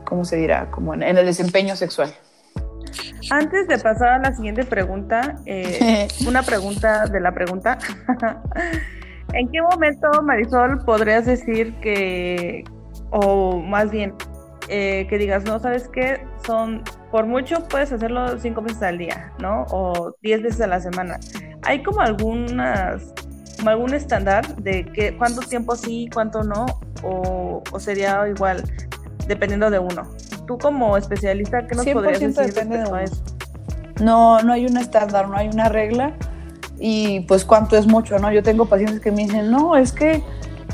[0.05, 0.69] ¿cómo se dirá?
[0.69, 2.13] Como en el desempeño sexual.
[3.29, 7.77] Antes de pasar a la siguiente pregunta, eh, una pregunta de la pregunta.
[9.33, 12.63] ¿En qué momento, Marisol, podrías decir que,
[13.11, 14.13] o más bien,
[14.69, 19.31] eh, que digas, no, sabes qué, son, por mucho puedes hacerlo cinco veces al día,
[19.39, 19.65] ¿no?
[19.69, 21.19] O diez veces a la semana.
[21.63, 23.13] ¿Hay como algunas,
[23.57, 26.65] como algún estándar de que cuánto tiempo sí, cuánto no?
[27.03, 28.63] O, o sería igual,
[29.27, 30.03] dependiendo de uno
[30.47, 33.15] tú como especialista, ¿qué nos podrías decir depende de eso?
[34.01, 36.13] No, no hay un estándar, no hay una regla
[36.79, 38.31] y pues cuánto es mucho, ¿no?
[38.31, 40.23] Yo tengo pacientes que me dicen, no, es que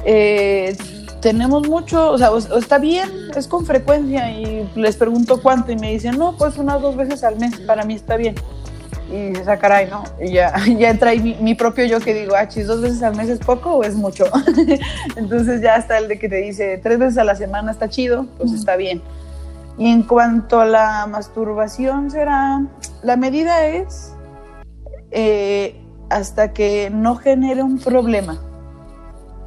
[0.06, 0.78] eh,
[1.22, 5.92] tenemos mucho, o sea, está bien, es con frecuencia y les pregunto cuánto y me
[5.92, 8.36] dicen, no, pues unas dos veces al mes, para mí está bien.
[9.14, 10.04] Y dices, ah, caray, ¿no?
[10.20, 13.16] Y ya, ya entra ahí mi, propio yo que digo, ah, chis, dos veces al
[13.16, 14.26] mes es poco o es mucho.
[15.16, 18.26] Entonces ya está el de que te dice, tres veces a la semana está chido,
[18.40, 19.04] pues está bien.
[19.78, 22.66] Y en cuanto a la masturbación, será,
[23.04, 24.14] la medida es
[25.12, 28.42] eh, hasta que no genere un problema.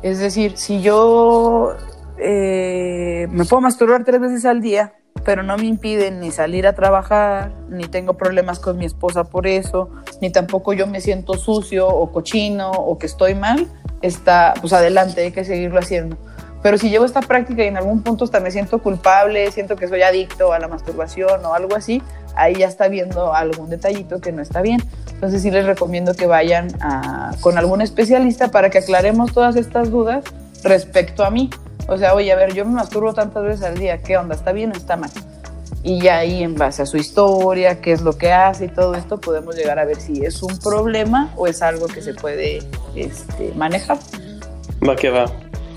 [0.02, 1.74] Es decir, si yo
[2.18, 4.94] eh, me puedo masturbar tres veces al día,
[5.26, 9.48] pero no me impide ni salir a trabajar, ni tengo problemas con mi esposa por
[9.48, 13.66] eso, ni tampoco yo me siento sucio o cochino o que estoy mal,
[14.02, 16.16] está, pues adelante, hay que seguirlo haciendo
[16.62, 19.88] Pero si llevo esta práctica y en algún punto hasta me siento culpable, siento que
[19.88, 22.00] soy adicto a la masturbación o algo así,
[22.36, 24.80] ahí ya está viendo algún detallito que no está bien.
[25.12, 26.68] Entonces sí les recomiendo que vayan
[27.40, 30.22] con algún especialista para que aclaremos todas estas dudas
[30.62, 31.50] respecto a mí.
[31.88, 34.34] O sea, oye, a ver, yo me masturbo tantas veces al día, ¿qué onda?
[34.34, 35.10] ¿Está bien o está mal?
[35.82, 38.94] Y ya ahí en base a su historia, qué es lo que hace y todo
[38.94, 42.58] esto, podemos llegar a ver si es un problema o es algo que se puede
[42.96, 43.98] este, manejar.
[44.86, 45.26] Va que va.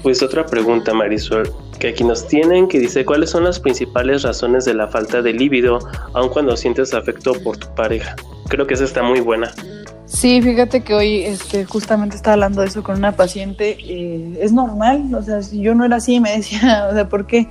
[0.02, 4.66] Pues otra pregunta, Marisol, que aquí nos tienen, que dice, ¿cuáles son las principales razones
[4.66, 5.80] de la falta de líbido,
[6.14, 8.16] aun cuando sientes afecto por tu pareja?
[8.48, 9.54] Creo que esa está muy buena.
[10.10, 13.78] Sí, fíjate que hoy este, justamente estaba hablando de eso con una paciente.
[13.80, 17.28] Eh, es normal, o sea, si yo no era así, me decía, o sea, ¿por
[17.28, 17.48] qué?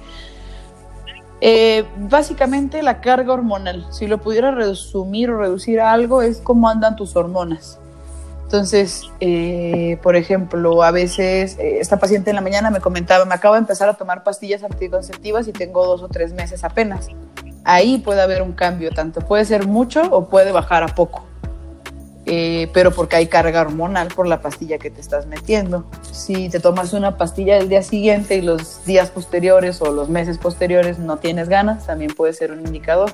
[1.40, 6.68] Eh, básicamente la carga hormonal, si lo pudiera resumir o reducir a algo, es cómo
[6.68, 7.78] andan tus hormonas.
[8.42, 13.54] Entonces, eh, por ejemplo, a veces esta paciente en la mañana me comentaba, me acabo
[13.54, 17.08] de empezar a tomar pastillas anticonceptivas y tengo dos o tres meses apenas.
[17.62, 21.27] Ahí puede haber un cambio, tanto puede ser mucho o puede bajar a poco.
[22.30, 25.86] Eh, pero porque hay carga hormonal por la pastilla que te estás metiendo.
[26.12, 30.36] Si te tomas una pastilla el día siguiente y los días posteriores o los meses
[30.36, 33.12] posteriores no tienes ganas, también puede ser un indicador.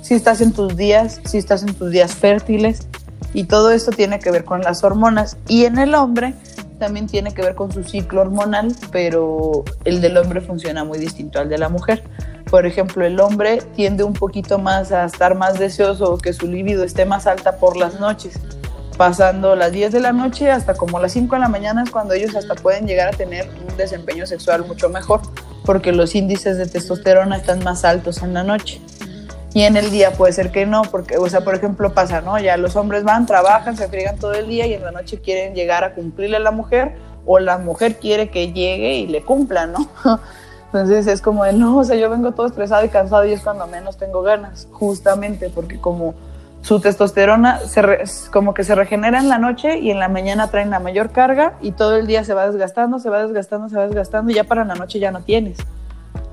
[0.00, 2.88] Si estás en tus días, si estás en tus días fértiles,
[3.34, 5.36] y todo esto tiene que ver con las hormonas.
[5.46, 6.34] Y en el hombre
[6.78, 11.38] también tiene que ver con su ciclo hormonal, pero el del hombre funciona muy distinto
[11.38, 12.02] al de la mujer.
[12.54, 16.84] Por ejemplo, el hombre tiende un poquito más a estar más deseoso que su libido
[16.84, 18.38] esté más alta por las noches.
[18.96, 22.14] Pasando las 10 de la noche hasta como las 5 de la mañana es cuando
[22.14, 25.20] ellos hasta pueden llegar a tener un desempeño sexual mucho mejor,
[25.64, 28.80] porque los índices de testosterona están más altos en la noche.
[29.52, 32.38] Y en el día puede ser que no, porque, o sea, por ejemplo, pasa, ¿no?
[32.38, 35.56] Ya los hombres van, trabajan, se friegan todo el día y en la noche quieren
[35.56, 36.94] llegar a cumplirle a la mujer,
[37.26, 39.88] o la mujer quiere que llegue y le cumpla, ¿no?
[40.74, 43.42] Entonces es como de, no, o sea, yo vengo todo estresado y cansado y es
[43.42, 46.16] cuando menos tengo ganas, justamente porque como
[46.62, 47.80] su testosterona se
[48.32, 51.52] como que se regenera en la noche y en la mañana traen la mayor carga
[51.60, 54.42] y todo el día se va desgastando, se va desgastando, se va desgastando y ya
[54.42, 55.58] para la noche ya no tienes.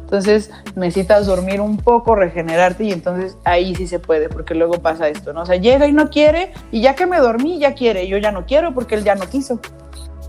[0.05, 5.07] Entonces necesitas dormir un poco, regenerarte y entonces ahí sí se puede, porque luego pasa
[5.07, 5.43] esto, ¿no?
[5.43, 8.31] O sea, llega y no quiere y ya que me dormí ya quiere, yo ya
[8.31, 9.59] no quiero porque él ya no quiso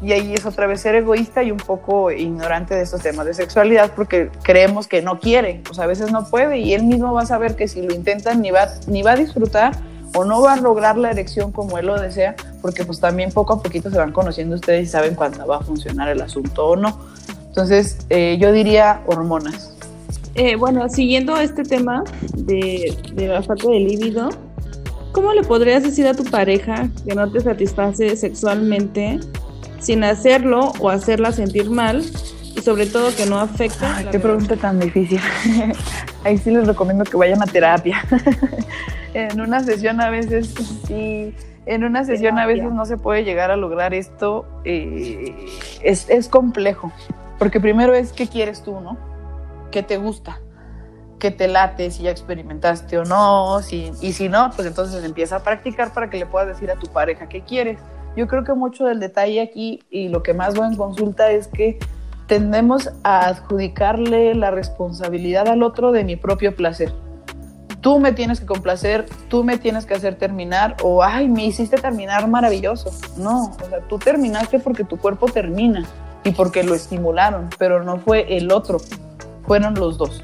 [0.02, 3.34] y ahí es otra vez ser egoísta y un poco ignorante de estos temas de
[3.34, 7.22] sexualidad porque creemos que no quiere, pues a veces no puede y él mismo va
[7.22, 9.72] a saber que si lo intentan ni va, ni va a disfrutar
[10.14, 13.54] o no va a lograr la erección como él lo desea, porque pues también poco
[13.54, 16.76] a poquito se van conociendo ustedes y saben cuándo va a funcionar el asunto o
[16.76, 16.98] no.
[17.46, 19.74] Entonces eh, yo diría hormonas.
[20.34, 22.02] Eh, bueno, siguiendo este tema
[22.34, 24.30] de, de la falta de líbido,
[25.12, 29.20] ¿cómo le podrías decir a tu pareja que no te satisface sexualmente
[29.82, 32.04] sin hacerlo o hacerla sentir mal
[32.54, 34.10] y sobre todo que no afecta.
[34.10, 35.20] qué pregunta tan difícil.
[36.24, 38.04] Ahí sí les recomiendo que vayan a terapia.
[39.14, 40.54] en una sesión a veces
[40.86, 41.34] sí,
[41.66, 44.46] en una sesión a veces no se puede llegar a lograr esto.
[44.64, 45.34] Eh,
[45.82, 46.92] es, es complejo,
[47.38, 48.96] porque primero es qué quieres tú, ¿no?
[49.72, 50.38] ¿Qué te gusta?
[51.18, 51.90] ¿Qué te late?
[51.90, 53.60] Si ya experimentaste o no.
[53.62, 56.76] Si, y si no, pues entonces empieza a practicar para que le puedas decir a
[56.76, 57.78] tu pareja qué quieres
[58.16, 61.48] yo creo que mucho del detalle aquí y lo que más voy en consulta es
[61.48, 61.78] que
[62.26, 66.92] tendemos a adjudicarle la responsabilidad al otro de mi propio placer.
[67.80, 71.78] Tú me tienes que complacer, tú me tienes que hacer terminar o, ay, me hiciste
[71.78, 72.90] terminar maravilloso.
[73.18, 75.84] No, o sea, tú terminaste porque tu cuerpo termina
[76.22, 78.78] y porque lo estimularon, pero no fue el otro,
[79.46, 80.22] fueron los dos.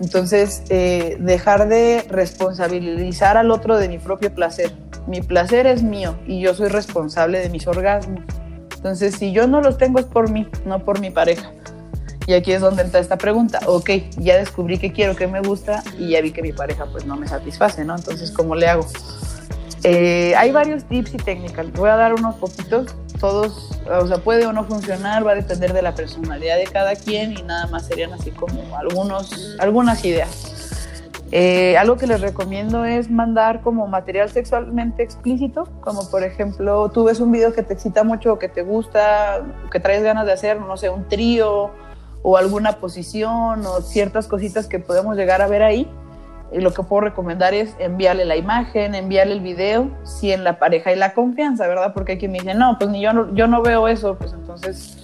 [0.00, 4.72] Entonces, eh, dejar de responsabilizar al otro de mi propio placer
[5.06, 8.20] mi placer es mío y yo soy responsable de mis orgasmos.
[8.76, 11.52] Entonces, si yo no los tengo es por mí, no por mi pareja.
[12.26, 13.60] Y aquí es donde entra esta pregunta.
[13.66, 17.04] Ok, ya descubrí que quiero, que me gusta y ya vi que mi pareja pues
[17.04, 17.96] no me satisface, ¿no?
[17.96, 18.86] Entonces, ¿cómo le hago?
[19.84, 21.72] Eh, hay varios tips y técnicas.
[21.72, 22.94] Voy a dar unos poquitos.
[23.18, 26.96] Todos, o sea, puede o no funcionar, va a depender de la personalidad de cada
[26.96, 30.61] quien y nada más serían así como algunos, algunas ideas.
[31.34, 37.04] Eh, algo que les recomiendo es mandar como material sexualmente explícito, como por ejemplo, tú
[37.04, 40.60] ves un video que te excita mucho, que te gusta, que traes ganas de hacer,
[40.60, 41.70] no sé, un trío
[42.22, 45.90] o alguna posición o ciertas cositas que podemos llegar a ver ahí.
[46.52, 50.58] Y lo que puedo recomendar es enviarle la imagen, enviarle el video, si en la
[50.58, 51.94] pareja hay la confianza, ¿verdad?
[51.94, 54.98] Porque quien me dice, no, pues ni yo no, yo no veo eso, pues entonces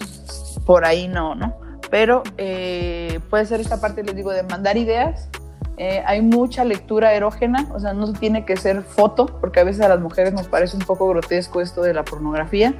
[0.67, 1.57] por ahí no, ¿no?
[1.91, 5.31] Pero eh, puede ser esta parte, les digo, de mandar ideas
[5.79, 9.83] eh, hay mucha lectura erógena, o sea, no tiene que ser foto, porque a veces
[9.83, 12.75] a las mujeres nos parece un poco grotesco esto de la pornografía,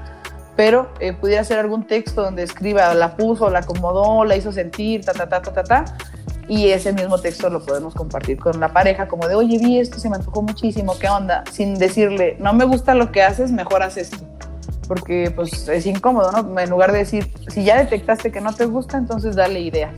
[0.57, 5.05] pero eh, pudiera ser algún texto donde escriba, la puso, la acomodó, la hizo sentir,
[5.05, 5.85] ta, ta, ta, ta, ta, ta,
[6.49, 10.01] y ese mismo texto lo podemos compartir con la pareja, como de, oye, vi esto,
[10.01, 11.45] se me antojó muchísimo, ¿qué onda?
[11.53, 14.17] Sin decirle, no me gusta lo que haces, mejor haz esto.
[14.89, 16.59] Porque pues es incómodo, ¿no?
[16.59, 19.93] En lugar de decir, si ya detectaste que no te gusta, entonces dale idea.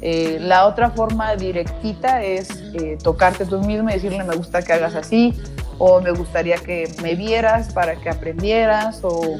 [0.00, 4.72] Eh, la otra forma directita es eh, tocarte tú mismo y decirle, me gusta que
[4.72, 5.34] hagas así,
[5.78, 9.38] o me gustaría que me vieras para que aprendieras, o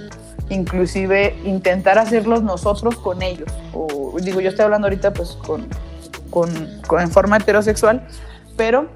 [0.50, 3.50] inclusive intentar hacerlos nosotros con ellos.
[3.72, 5.68] O digo, yo estoy hablando ahorita pues con,
[6.30, 6.50] con,
[7.00, 8.06] en forma heterosexual,
[8.56, 8.88] pero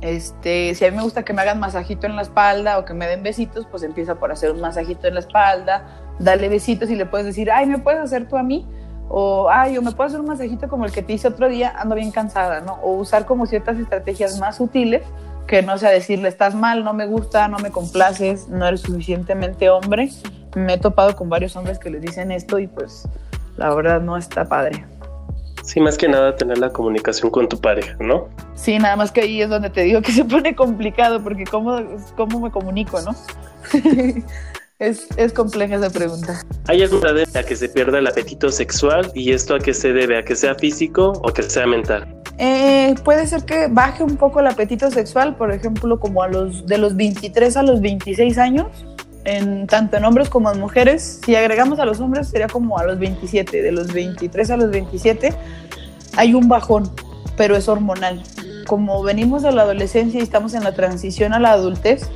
[0.00, 2.94] este, si a mí me gusta que me hagan masajito en la espalda o que
[2.94, 5.84] me den besitos, pues empieza por hacer un masajito en la espalda,
[6.18, 8.66] dale besitos y le puedes decir, ay, ¿me puedes hacer tú a mí?
[9.12, 11.74] O, ay, o me puedo hacer un masajito como el que te hice otro día,
[11.76, 12.74] ando bien cansada, ¿no?
[12.74, 15.02] O usar como ciertas estrategias más sutiles
[15.48, 19.68] que no sea decirle, estás mal, no me gusta, no me complaces, no eres suficientemente
[19.68, 20.10] hombre.
[20.54, 23.08] Me he topado con varios hombres que les dicen esto y pues
[23.56, 24.84] la verdad no está padre.
[25.64, 28.28] Sí, más que nada tener la comunicación con tu pareja, ¿no?
[28.54, 31.80] Sí, nada más que ahí es donde te digo que se pone complicado, porque ¿cómo,
[32.16, 33.14] cómo me comunico, no?
[34.80, 36.42] es, es compleja esa pregunta.
[36.66, 39.92] ¿Hay alguna de a que se pierda el apetito sexual y esto a qué se
[39.92, 40.18] debe?
[40.18, 42.08] ¿A que sea físico o que sea mental?
[42.38, 46.66] Eh, puede ser que baje un poco el apetito sexual, por ejemplo, como a los
[46.66, 48.66] de los 23 a los 26 años,
[49.24, 51.20] en, tanto en hombres como en mujeres.
[51.24, 54.70] Si agregamos a los hombres sería como a los 27, de los 23 a los
[54.70, 55.34] 27
[56.16, 56.90] hay un bajón,
[57.36, 58.22] pero es hormonal.
[58.66, 62.08] Como venimos de la adolescencia y estamos en la transición a la adultez,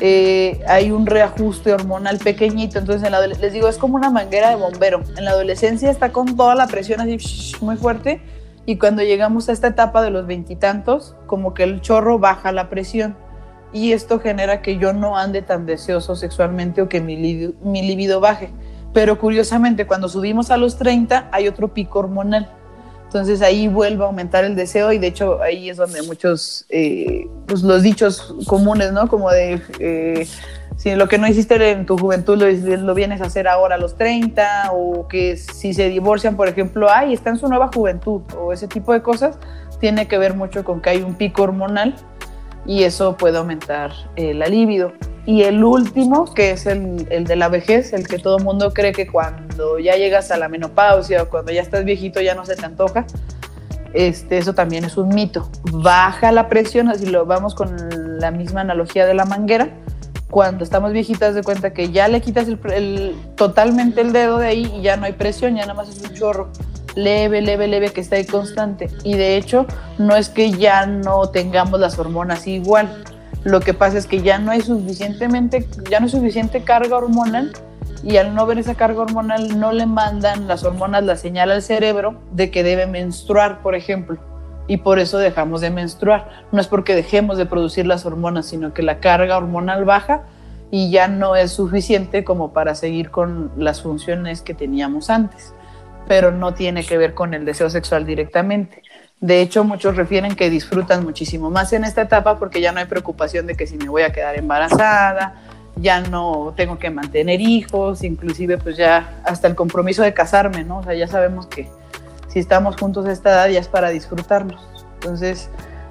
[0.00, 2.78] eh, hay un reajuste hormonal pequeñito.
[2.78, 3.10] Entonces,
[3.40, 5.02] les digo, es como una manguera de bombero.
[5.16, 7.18] En la adolescencia está con toda la presión así
[7.60, 8.22] muy fuerte
[8.66, 12.68] y cuando llegamos a esta etapa de los veintitantos, como que el chorro baja la
[12.68, 13.16] presión
[13.72, 18.50] y esto genera que yo no ande tan deseoso sexualmente o que mi, libido, baje.
[18.92, 22.50] Pero curiosamente, cuando subimos a los 30 hay otro pico hormonal.
[23.10, 27.26] Entonces ahí vuelve a aumentar el deseo y de hecho ahí es donde muchos, eh,
[27.48, 29.08] pues los dichos comunes, ¿no?
[29.08, 30.28] Como de, eh,
[30.76, 32.46] si lo que no hiciste en tu juventud lo,
[32.76, 36.86] lo, vienes a hacer ahora a los 30 o que si se divorcian, por ejemplo,
[36.88, 39.40] ay, está en su nueva juventud o ese tipo de cosas,
[39.80, 41.96] tiene que ver mucho con que hay un pico hormonal
[42.66, 44.92] y eso puede aumentar eh, la libido.
[45.26, 48.72] Y el último, que es el, el, de la vejez, el que todo el mundo
[48.72, 52.44] cree que cuando ya llegas a la menopausia o cuando ya estás viejito ya no
[52.44, 53.06] se te antoja,
[53.92, 55.50] este, eso también es un mito.
[55.72, 57.76] Baja la presión, así lo vamos con
[58.18, 59.68] la misma analogía de la manguera.
[60.30, 64.72] Cuando estamos viejitas de cuenta que ya le quitas el, totalmente el dedo de ahí
[64.76, 66.50] y ya no hay presión, ya nada más es un chorro
[66.94, 68.88] leve, leve, leve, que está ahí constante.
[69.04, 69.66] Y de hecho,
[69.98, 73.04] no es que ya no tengamos las hormonas igual.
[73.44, 77.52] Lo que pasa es que ya no hay suficientemente, ya no hay suficiente carga hormonal
[78.02, 81.62] y al no ver esa carga hormonal no le mandan las hormonas la señal al
[81.62, 84.18] cerebro de que debe menstruar, por ejemplo.
[84.66, 86.46] Y por eso dejamos de menstruar.
[86.52, 90.22] No es porque dejemos de producir las hormonas, sino que la carga hormonal baja
[90.70, 95.54] y ya no es suficiente como para seguir con las funciones que teníamos antes
[96.06, 98.82] pero no tiene que ver con el deseo sexual directamente.
[99.20, 102.86] De hecho, muchos refieren que disfrutan muchísimo más en esta etapa porque ya no hay
[102.86, 105.34] preocupación de que si me voy a quedar embarazada,
[105.76, 110.78] ya no tengo que mantener hijos, inclusive pues ya hasta el compromiso de casarme, ¿no?
[110.78, 111.68] O sea, ya sabemos que
[112.28, 114.66] si estamos juntos a esta edad ya es para disfrutarnos.
[114.94, 115.50] Entonces,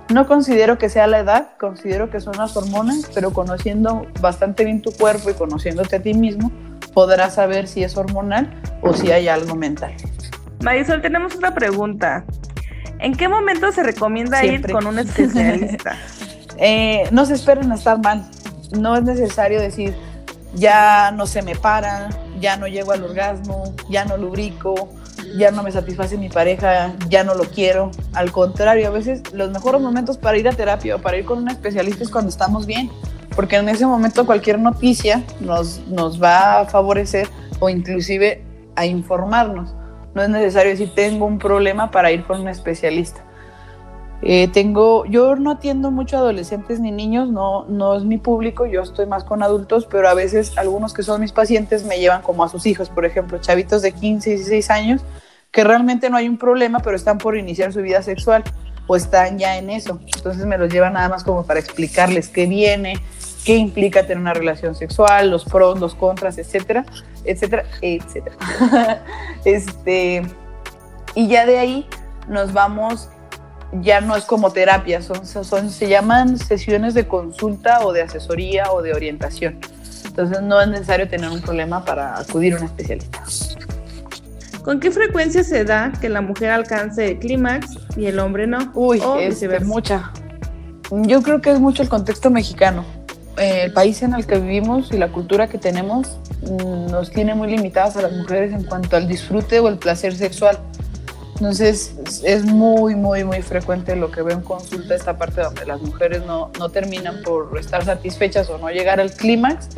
[0.09, 4.81] no considero que sea la edad, considero que son las hormonas, pero conociendo bastante bien
[4.81, 6.51] tu cuerpo y conociéndote a ti mismo,
[6.93, 8.49] podrás saber si es hormonal
[8.81, 9.93] o si hay algo mental.
[10.61, 12.25] Marisol, tenemos una pregunta.
[12.99, 15.97] ¿En qué momento se recomienda ir con un especialista?
[16.57, 18.29] eh, no se esperen a estar mal.
[18.77, 19.95] No es necesario decir,
[20.53, 24.89] ya no se me para, ya no llego al orgasmo, ya no lubrico,
[25.37, 27.91] ya no me satisface mi pareja, ya no lo quiero.
[28.13, 31.39] Al contrario, a veces los mejores momentos para ir a terapia o para ir con
[31.39, 32.91] un especialista es cuando estamos bien
[33.39, 37.29] porque en ese momento cualquier noticia nos, nos va a favorecer
[37.61, 38.43] o inclusive
[38.75, 39.73] a informarnos.
[40.13, 43.23] No es necesario decir tengo un problema para ir con un especialista.
[44.21, 48.81] Eh, tengo, yo no atiendo mucho adolescentes ni niños, no, no es mi público, yo
[48.81, 52.43] estoy más con adultos, pero a veces algunos que son mis pacientes me llevan como
[52.43, 55.01] a sus hijos, por ejemplo, chavitos de 15, 16 años,
[55.49, 58.43] que realmente no hay un problema, pero están por iniciar su vida sexual
[58.85, 59.97] o están ya en eso.
[60.13, 62.95] Entonces me los llevan nada más como para explicarles qué viene,
[63.49, 66.85] qué implica tener una relación sexual, los pros, los contras, etcétera,
[67.25, 68.35] etcétera, etcétera.
[69.43, 70.21] este,
[71.15, 71.87] y ya de ahí
[72.27, 73.09] nos vamos,
[73.81, 78.71] ya no es como terapia, son, son, se llaman sesiones de consulta o de asesoría
[78.71, 79.59] o de orientación.
[80.05, 83.23] Entonces no es necesario tener un problema para acudir a un especialista.
[84.61, 87.65] ¿Con qué frecuencia se da que la mujer alcance el clímax
[87.97, 88.71] y el hombre no?
[88.75, 90.13] Uy, es mucha.
[90.91, 92.98] Yo creo que es mucho el contexto mexicano.
[93.39, 97.49] El país en el que vivimos y la cultura que tenemos mm, nos tiene muy
[97.49, 100.59] limitadas a las mujeres en cuanto al disfrute o el placer sexual.
[101.35, 105.81] Entonces es muy, muy, muy frecuente lo que veo en consulta, esta parte donde las
[105.81, 109.69] mujeres no, no terminan por estar satisfechas o no llegar al clímax.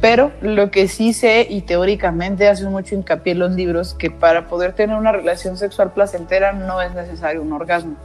[0.00, 4.48] Pero lo que sí sé y teóricamente hace mucho hincapié en los libros, que para
[4.48, 7.96] poder tener una relación sexual placentera no es necesario un orgasmo,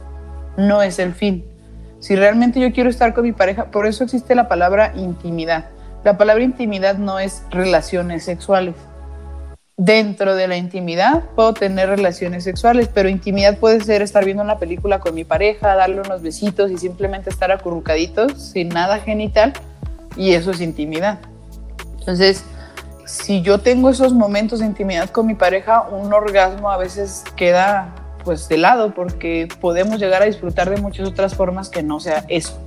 [0.56, 1.44] no es el fin.
[2.04, 5.70] Si realmente yo quiero estar con mi pareja, por eso existe la palabra intimidad.
[6.04, 8.74] La palabra intimidad no es relaciones sexuales
[9.76, 14.58] dentro de la intimidad puedo tener relaciones sexuales, pero intimidad puede ser estar viendo una
[14.58, 19.52] película con mi pareja, darle unos besitos y simplemente estar acurrucaditos sin nada genital
[20.16, 21.18] y eso es intimidad.
[21.98, 22.44] Entonces,
[23.04, 27.88] si yo tengo esos momentos de intimidad con mi pareja, un orgasmo a veces queda
[28.24, 32.24] pues de lado porque podemos llegar a disfrutar de muchas otras formas que no sea
[32.28, 32.58] eso.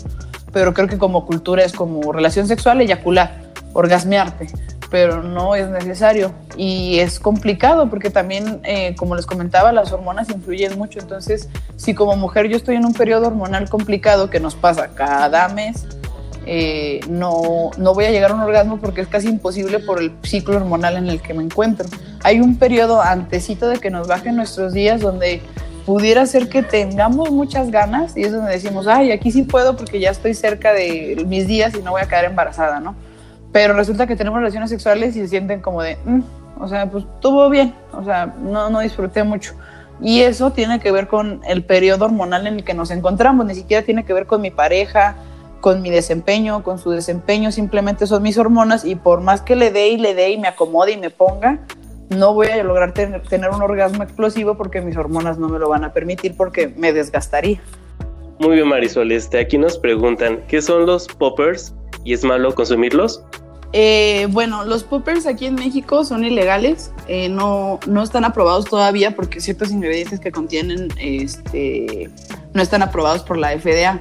[0.53, 3.41] Pero creo que como cultura es como relación sexual, eyacular,
[3.74, 4.47] orgasmearte
[4.89, 10.30] pero no es necesario y es complicado porque también, eh, como les comentaba, las hormonas
[10.30, 10.99] influyen mucho.
[10.99, 15.49] Entonces, si como mujer yo estoy en un periodo hormonal complicado que nos pasa cada
[15.49, 15.86] mes,
[16.45, 20.14] eh, no, no voy a llegar a un orgasmo porque es casi imposible por el
[20.24, 21.88] ciclo hormonal en el que me encuentro.
[22.24, 25.41] Hay un periodo antecito de que nos bajen nuestros días donde
[25.86, 29.99] pudiera ser que tengamos muchas ganas y es donde decimos, ay, aquí sí puedo porque
[29.99, 32.95] ya estoy cerca de mis días y no voy a quedar embarazada, ¿no?
[33.51, 36.22] pero resulta que tenemos relaciones sexuales y se sienten como de, mm",
[36.59, 39.53] o sea, pues estuvo bien, o sea, no, no disfruté mucho.
[39.99, 43.55] Y eso tiene que ver con el periodo hormonal en el que nos encontramos, ni
[43.55, 45.15] siquiera tiene que ver con mi pareja,
[45.59, 49.72] con mi desempeño, con su desempeño, simplemente son mis hormonas y por más que le
[49.72, 51.57] dé y le dé y me acomode y me ponga,
[52.10, 55.70] no voy a lograr tener, tener un orgasmo explosivo porque mis hormonas no me lo
[55.70, 57.60] van a permitir porque me desgastaría.
[58.39, 59.12] Muy bien, Marisol.
[59.12, 63.24] Este, aquí nos preguntan, ¿qué son los poppers y es malo consumirlos?
[63.74, 69.16] Eh, bueno, los poppers aquí en México son ilegales, eh, no, no están aprobados todavía
[69.16, 72.10] porque ciertos ingredientes que contienen este,
[72.53, 73.99] no están aprobados por la FDA.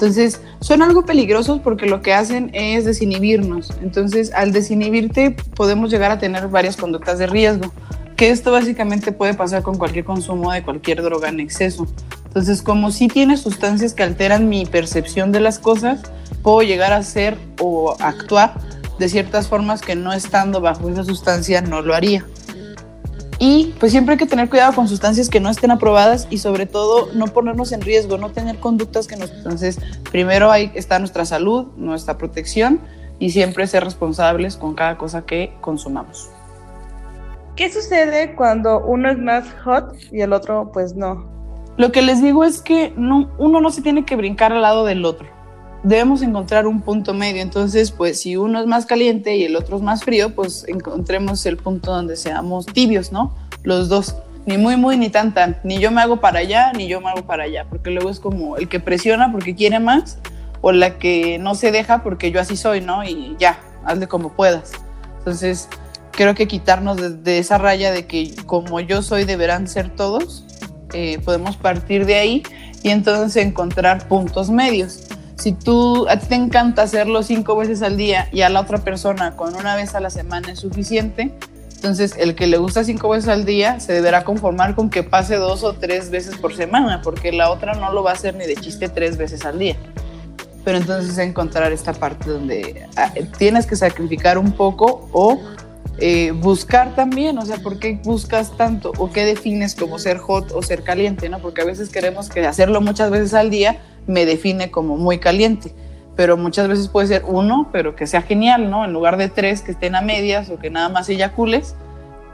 [0.00, 3.72] Entonces, son algo peligrosos porque lo que hacen es desinhibirnos.
[3.82, 7.72] Entonces, al desinhibirte, podemos llegar a tener varias conductas de riesgo,
[8.14, 11.88] que esto básicamente puede pasar con cualquier consumo de cualquier droga en exceso.
[12.26, 16.00] Entonces, como si tiene sustancias que alteran mi percepción de las cosas,
[16.44, 18.54] puedo llegar a ser o actuar
[19.00, 22.24] de ciertas formas que no estando bajo esa sustancia no lo haría.
[23.38, 26.66] Y pues siempre hay que tener cuidado con sustancias que no estén aprobadas y sobre
[26.66, 29.30] todo no ponernos en riesgo, no tener conductas que nos...
[29.30, 29.78] Entonces,
[30.10, 32.80] primero ahí está nuestra salud, nuestra protección
[33.20, 36.30] y siempre ser responsables con cada cosa que consumamos.
[37.54, 41.28] ¿Qué sucede cuando uno es más hot y el otro pues no?
[41.76, 44.84] Lo que les digo es que no, uno no se tiene que brincar al lado
[44.84, 45.37] del otro
[45.88, 47.40] debemos encontrar un punto medio.
[47.40, 51.44] Entonces, pues si uno es más caliente y el otro es más frío, pues encontremos
[51.46, 53.34] el punto donde seamos tibios, ¿no?
[53.62, 54.14] Los dos.
[54.46, 55.58] Ni muy, muy, ni tan, tan.
[55.64, 57.66] Ni yo me hago para allá, ni yo me hago para allá.
[57.68, 60.18] Porque luego es como el que presiona porque quiere más
[60.60, 63.04] o la que no se deja porque yo así soy, ¿no?
[63.04, 64.72] Y ya, hazle como puedas.
[65.18, 65.68] Entonces,
[66.12, 70.44] creo que quitarnos de, esa raya de que como yo soy deberán ser todos,
[70.92, 72.42] eh, podemos partir de ahí
[72.82, 75.08] y entonces encontrar puntos medios
[75.38, 79.54] si tú, te encanta hacerlo cinco veces al día y a la otra persona con
[79.54, 81.32] una vez a la semana es suficiente,
[81.76, 85.36] entonces el que le gusta cinco veces al día se deberá conformar con que pase
[85.36, 88.46] dos o tres veces por semana, porque la otra no lo va a hacer ni
[88.46, 89.76] de chiste tres veces al día.
[90.64, 95.40] Pero entonces encontrar esta parte donde ah, tienes que sacrificar un poco o
[96.00, 98.92] eh, buscar también, o sea, ¿por qué buscas tanto?
[98.98, 101.28] ¿O qué defines como ser hot o ser caliente?
[101.28, 101.38] ¿no?
[101.38, 105.72] Porque a veces queremos que hacerlo muchas veces al día me define como muy caliente,
[106.16, 108.84] pero muchas veces puede ser uno, pero que sea genial, ¿no?
[108.84, 111.76] En lugar de tres que estén a medias o que nada más eyacules,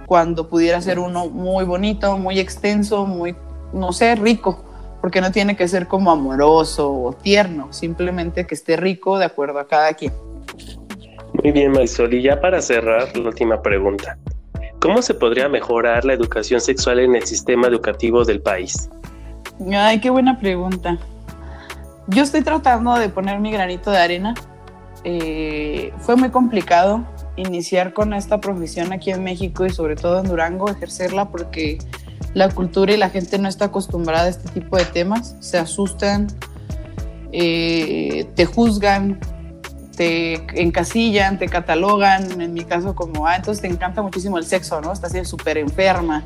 [0.07, 3.35] cuando pudiera ser uno muy bonito, muy extenso, muy,
[3.75, 4.65] no sé, rico,
[5.03, 9.59] porque no tiene que ser como amoroso o tierno, simplemente que esté rico de acuerdo
[9.59, 10.13] a cada quien.
[11.43, 12.15] Muy bien, Marisol.
[12.15, 14.17] Y ya para cerrar, la última pregunta.
[14.81, 18.89] ¿Cómo se podría mejorar la educación sexual en el sistema educativo del país?
[19.73, 20.99] Ay, qué buena pregunta.
[22.07, 24.35] Yo estoy tratando de poner mi granito de arena.
[25.05, 27.05] Eh, fue muy complicado
[27.37, 31.79] iniciar con esta profesión aquí en México y sobre todo en Durango, ejercerla porque
[32.35, 35.37] la cultura y la gente no está acostumbrada a este tipo de temas.
[35.41, 36.27] Se asustan,
[37.33, 39.19] eh, te juzgan,
[39.97, 44.81] te encasillan, te catalogan, en mi caso como, ah, entonces te encanta muchísimo el sexo,
[44.81, 44.93] ¿no?
[44.93, 46.25] Estás súper enferma,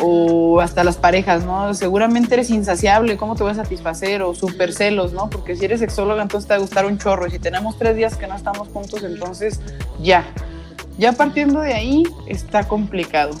[0.00, 1.72] o hasta las parejas, ¿no?
[1.74, 4.22] Seguramente eres insaciable, ¿cómo te voy a satisfacer?
[4.22, 5.30] O súper celos, ¿no?
[5.30, 7.96] Porque si eres sexóloga, entonces te va a gustar un chorro, y si tenemos tres
[7.96, 9.60] días que no estamos juntos, entonces
[10.00, 10.24] ya.
[10.98, 13.34] Ya partiendo de ahí, está complicado.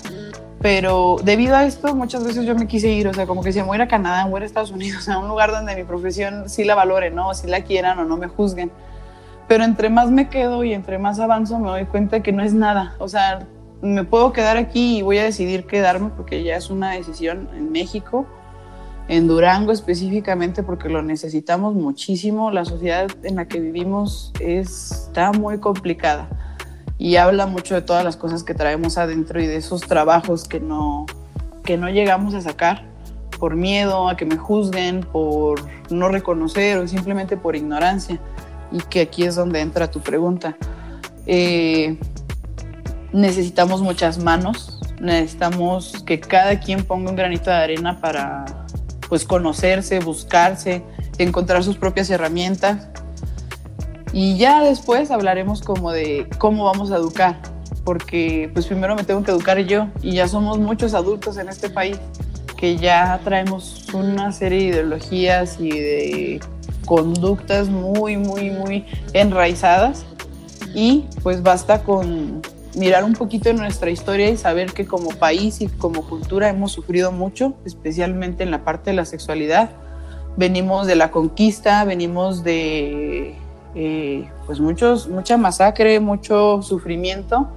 [0.60, 3.60] Pero debido a esto, muchas veces yo me quise ir, o sea, como que si
[3.60, 6.64] me voy a Canadá, o a Estados Unidos, a un lugar donde mi profesión sí
[6.64, 7.34] la valore, ¿no?
[7.34, 8.70] Si la quieran o no me juzguen.
[9.46, 12.54] Pero entre más me quedo y entre más avanzo, me doy cuenta que no es
[12.54, 12.94] nada.
[12.98, 13.46] O sea,
[13.84, 17.70] me puedo quedar aquí y voy a decidir quedarme porque ya es una decisión en
[17.70, 18.26] México,
[19.08, 22.50] en Durango específicamente, porque lo necesitamos muchísimo.
[22.50, 26.28] La sociedad en la que vivimos está muy complicada
[26.96, 30.60] y habla mucho de todas las cosas que traemos adentro y de esos trabajos que
[30.60, 31.04] no,
[31.62, 32.86] que no llegamos a sacar
[33.38, 35.60] por miedo a que me juzguen, por
[35.90, 38.18] no reconocer o simplemente por ignorancia
[38.72, 40.56] y que aquí es donde entra tu pregunta.
[41.26, 41.98] Eh,
[43.14, 48.44] necesitamos muchas manos, necesitamos que cada quien ponga un granito de arena para
[49.08, 50.82] pues conocerse, buscarse,
[51.18, 52.88] encontrar sus propias herramientas.
[54.12, 57.40] Y ya después hablaremos como de cómo vamos a educar,
[57.84, 61.70] porque pues primero me tengo que educar yo y ya somos muchos adultos en este
[61.70, 61.98] país
[62.56, 66.40] que ya traemos una serie de ideologías y de
[66.84, 70.04] conductas muy, muy, muy enraizadas
[70.74, 72.42] y pues basta con
[72.76, 76.72] mirar un poquito de nuestra historia y saber que como país y como cultura hemos
[76.72, 79.70] sufrido mucho, especialmente en la parte de la sexualidad.
[80.36, 83.36] Venimos de la conquista, venimos de
[83.74, 87.48] eh, pues muchos, mucha masacre, mucho sufrimiento.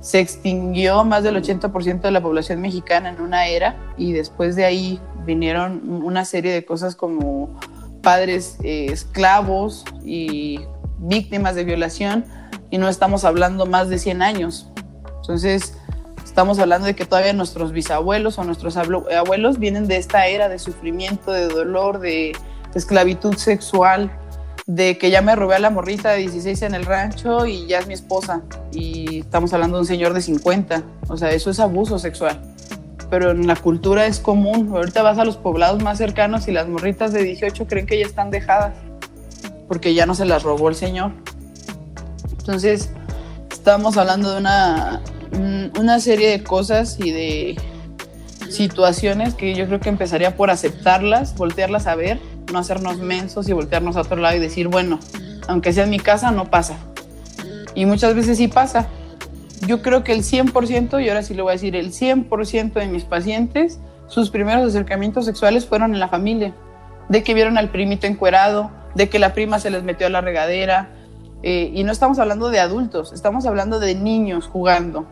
[0.00, 4.64] Se extinguió más del 80% de la población mexicana en una era y después de
[4.64, 7.58] ahí vinieron una serie de cosas como
[8.02, 10.60] padres eh, esclavos y
[10.98, 12.24] víctimas de violación
[12.70, 14.68] y no estamos hablando más de 100 años.
[15.20, 15.74] Entonces,
[16.24, 20.58] estamos hablando de que todavía nuestros bisabuelos o nuestros abuelos vienen de esta era de
[20.58, 22.36] sufrimiento, de dolor, de,
[22.74, 24.10] esclavitud sexual,
[24.66, 27.78] de que ya me robé a la morrita de 16 en el rancho y ya
[27.78, 28.42] es mi esposa.
[28.70, 30.82] Y estamos hablando de un señor de 50.
[31.08, 32.38] O sea, eso es abuso sexual
[33.10, 34.70] pero en la cultura es común.
[34.74, 38.06] Ahorita vas a los poblados más cercanos y las morritas de 18 creen que ya
[38.06, 38.74] están dejadas
[39.68, 41.12] porque ya no se las robó el señor.
[42.46, 42.90] Entonces,
[43.50, 45.02] estamos hablando de una,
[45.80, 47.56] una serie de cosas y de
[48.48, 52.20] situaciones que yo creo que empezaría por aceptarlas, voltearlas a ver,
[52.52, 55.00] no hacernos mensos y voltearnos a otro lado y decir, bueno,
[55.48, 56.76] aunque sea en mi casa, no pasa.
[57.74, 58.86] Y muchas veces sí pasa,
[59.66, 62.86] yo creo que el 100%, y ahora sí lo voy a decir, el 100% de
[62.86, 66.54] mis pacientes, sus primeros acercamientos sexuales fueron en la familia,
[67.08, 70.20] de que vieron al primito encuerado, de que la prima se les metió a la
[70.20, 70.90] regadera,
[71.48, 75.06] eh, y no estamos hablando de adultos, estamos hablando de niños jugando.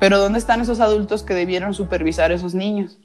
[0.00, 2.98] Pero ¿dónde están esos adultos que debieron supervisar a esos niños?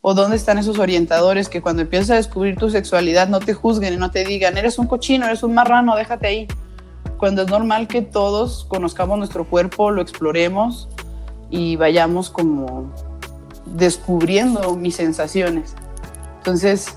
[0.00, 3.94] ¿O dónde están esos orientadores que cuando empiezas a descubrir tu sexualidad no te juzguen
[3.94, 6.48] y no te digan, eres un cochino, eres un marrano, déjate ahí?
[7.18, 10.88] cuando es normal que todos conozcamos nuestro cuerpo, lo exploremos
[11.50, 12.92] y vayamos como
[13.66, 15.74] descubriendo mis sensaciones.
[16.38, 16.96] Entonces,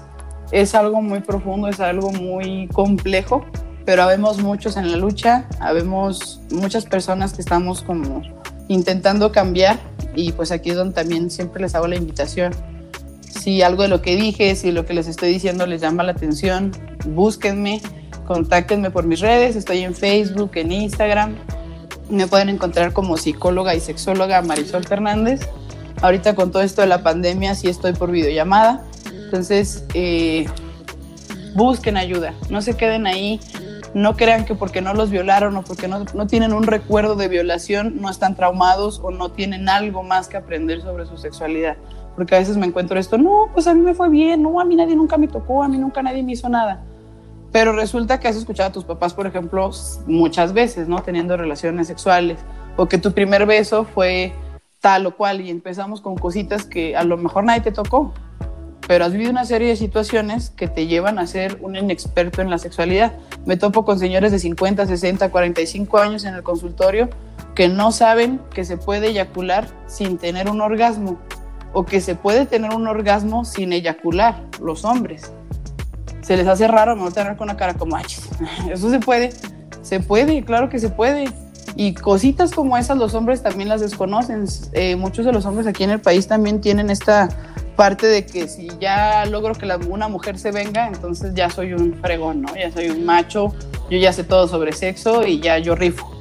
[0.52, 3.46] es algo muy profundo, es algo muy complejo,
[3.86, 8.22] pero habemos muchos en la lucha, habemos muchas personas que estamos como
[8.68, 9.80] intentando cambiar
[10.16, 12.54] y pues aquí es donde también siempre les hago la invitación.
[13.22, 16.12] Si algo de lo que dije, si lo que les estoy diciendo les llama la
[16.12, 16.72] atención,
[17.06, 17.82] búsquenme
[18.32, 21.36] contáctenme por mis redes, estoy en Facebook, en Instagram.
[22.10, 25.42] Me pueden encontrar como psicóloga y sexóloga Marisol Fernández.
[26.02, 28.86] Ahorita con todo esto de la pandemia sí estoy por videollamada.
[29.26, 30.46] Entonces, eh,
[31.56, 33.42] busquen ayuda, no se queden ahí,
[33.94, 37.28] no crean que porque no los violaron o porque no, no, tienen un recuerdo de
[37.28, 41.78] violación no están traumados o no tienen algo más que aprender sobre su sexualidad.
[42.16, 44.66] Porque a veces me encuentro esto, no, pues a mí me fue bien, no, a
[44.66, 46.84] mí nadie nunca me tocó, a mí nunca nadie me hizo nada.
[47.52, 49.70] Pero resulta que has escuchado a tus papás, por ejemplo,
[50.08, 51.02] muchas veces, ¿no?
[51.02, 52.40] Teniendo relaciones sexuales.
[52.78, 54.34] O que tu primer beso fue
[54.80, 58.14] tal o cual y empezamos con cositas que a lo mejor nadie te tocó.
[58.92, 62.50] Pero has vivido una serie de situaciones que te llevan a ser un inexperto en
[62.50, 63.14] la sexualidad.
[63.46, 67.08] Me topo con señores de 50, 60, 45 años en el consultorio
[67.56, 71.18] que no saben que se puede eyacular sin tener un orgasmo
[71.72, 75.32] o que se puede tener un orgasmo sin eyacular, los hombres
[76.20, 78.04] se les hace raro, me tener con una cara como, ay,
[78.70, 79.30] eso se puede,
[79.82, 81.32] se puede, claro que se puede.
[81.78, 84.44] Y cositas como esas los hombres también las desconocen.
[84.74, 87.30] Eh, muchos de los hombres aquí en el país también tienen esta
[87.76, 91.94] parte de que si ya logro que una mujer se venga, entonces ya soy un
[91.96, 92.56] fregón, ¿no?
[92.56, 93.54] Ya soy un macho,
[93.90, 96.12] yo ya sé todo sobre sexo y ya yo rifo.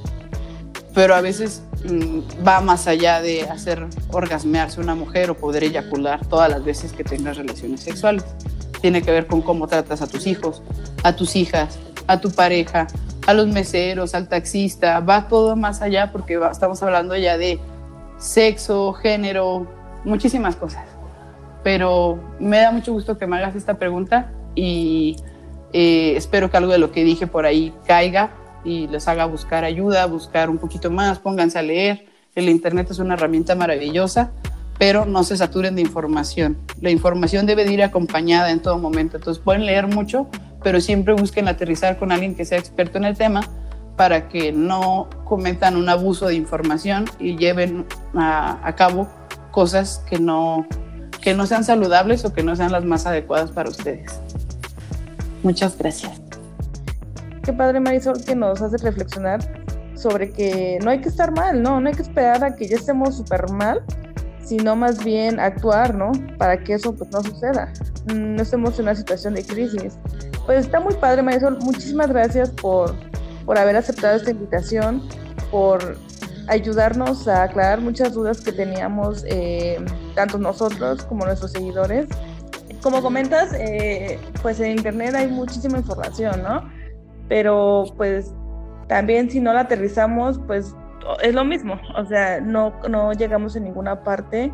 [0.94, 6.26] Pero a veces mm, va más allá de hacer orgasmearse una mujer o poder eyacular
[6.26, 8.24] todas las veces que tengas relaciones sexuales.
[8.80, 10.62] Tiene que ver con cómo tratas a tus hijos,
[11.02, 12.86] a tus hijas, a tu pareja,
[13.26, 15.00] a los meseros, al taxista.
[15.00, 17.60] Va todo más allá porque estamos hablando ya de
[18.18, 19.66] sexo, género,
[20.04, 20.89] muchísimas cosas.
[21.62, 25.16] Pero me da mucho gusto que me hagas esta pregunta y
[25.72, 28.30] eh, espero que algo de lo que dije por ahí caiga
[28.64, 32.06] y les haga buscar ayuda, buscar un poquito más, pónganse a leer.
[32.34, 34.30] El Internet es una herramienta maravillosa,
[34.78, 36.56] pero no se saturen de información.
[36.80, 39.16] La información debe de ir acompañada en todo momento.
[39.16, 40.26] Entonces pueden leer mucho,
[40.62, 43.42] pero siempre busquen aterrizar con alguien que sea experto en el tema
[44.00, 47.84] para que no cometan un abuso de información y lleven
[48.14, 49.06] a, cabo
[49.50, 50.66] cosas que no,
[51.20, 54.20] que no sean saludables o que no sean las más adecuadas para ustedes.
[55.42, 56.20] Muchas gracias.
[57.42, 59.40] Qué padre Marisol que nos hace reflexionar
[59.94, 61.80] sobre que no hay que estar mal, ¿no?
[61.80, 63.82] No hay que esperar a que ya estemos súper mal,
[64.42, 66.12] sino más bien actuar, ¿no?
[66.38, 67.72] Para que eso pues, no suceda.
[68.06, 69.98] Mm, no estemos en una situación de crisis.
[70.46, 72.94] Pues está muy padre Marisol, muchísimas gracias por,
[73.44, 75.02] por haber aceptado esta invitación,
[75.50, 75.96] por
[76.50, 79.78] ayudarnos a aclarar muchas dudas que teníamos eh,
[80.16, 82.08] tanto nosotros como nuestros seguidores.
[82.82, 86.68] Como comentas, eh, pues en internet hay muchísima información, ¿no?
[87.28, 88.34] Pero pues
[88.88, 90.74] también si no la aterrizamos, pues
[91.22, 94.52] es lo mismo, o sea, no, no llegamos a ninguna parte.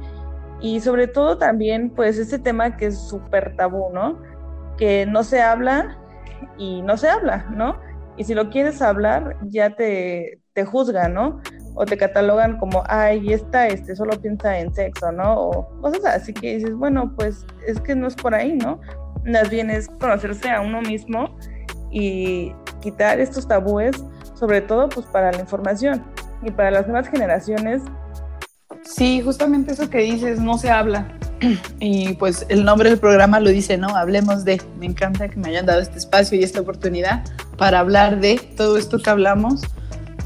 [0.60, 4.20] Y sobre todo también, pues este tema que es súper tabú, ¿no?
[4.76, 5.98] Que no se habla
[6.58, 7.78] y no se habla, ¿no?
[8.16, 11.40] Y si lo quieres hablar, ya te, te juzgan, ¿no?
[11.76, 15.34] o te catalogan como, ay, está, este, solo piensa en sexo, ¿no?
[15.34, 18.80] O cosas así que dices, bueno, pues es que no es por ahí, ¿no?
[19.26, 21.36] Más bien es conocerse a uno mismo
[21.92, 23.94] y quitar estos tabúes,
[24.34, 26.02] sobre todo pues para la información
[26.42, 27.82] y para las nuevas generaciones.
[28.82, 31.06] Sí, justamente eso que dices, no se habla.
[31.78, 33.94] Y pues el nombre del programa lo dice, ¿no?
[33.94, 34.62] Hablemos de.
[34.78, 37.22] Me encanta que me hayan dado este espacio y esta oportunidad
[37.58, 39.60] para hablar de todo esto que hablamos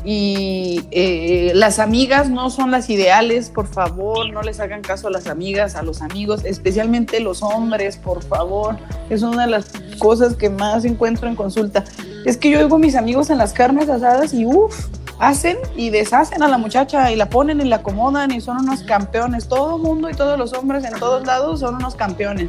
[0.05, 5.11] y eh, las amigas no son las ideales, por favor, no les hagan caso a
[5.11, 8.77] las amigas, a los amigos, especialmente los hombres, por favor.
[9.11, 9.67] Es una de las
[9.99, 11.85] cosas que más encuentro en consulta.
[12.25, 14.87] Es que yo oigo a mis amigos en las carnes asadas y uff,
[15.19, 18.83] hacen y deshacen a la muchacha y la ponen y la acomodan y son unos
[18.83, 19.49] campeones.
[19.49, 22.49] Todo el mundo y todos los hombres en todos lados son unos campeones.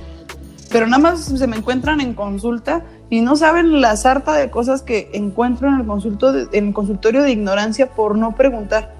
[0.71, 2.81] Pero nada más se me encuentran en consulta
[3.11, 8.17] y no saben la sarta de cosas que encuentro en el, consultorio de ignorancia por
[8.17, 8.95] no preguntar.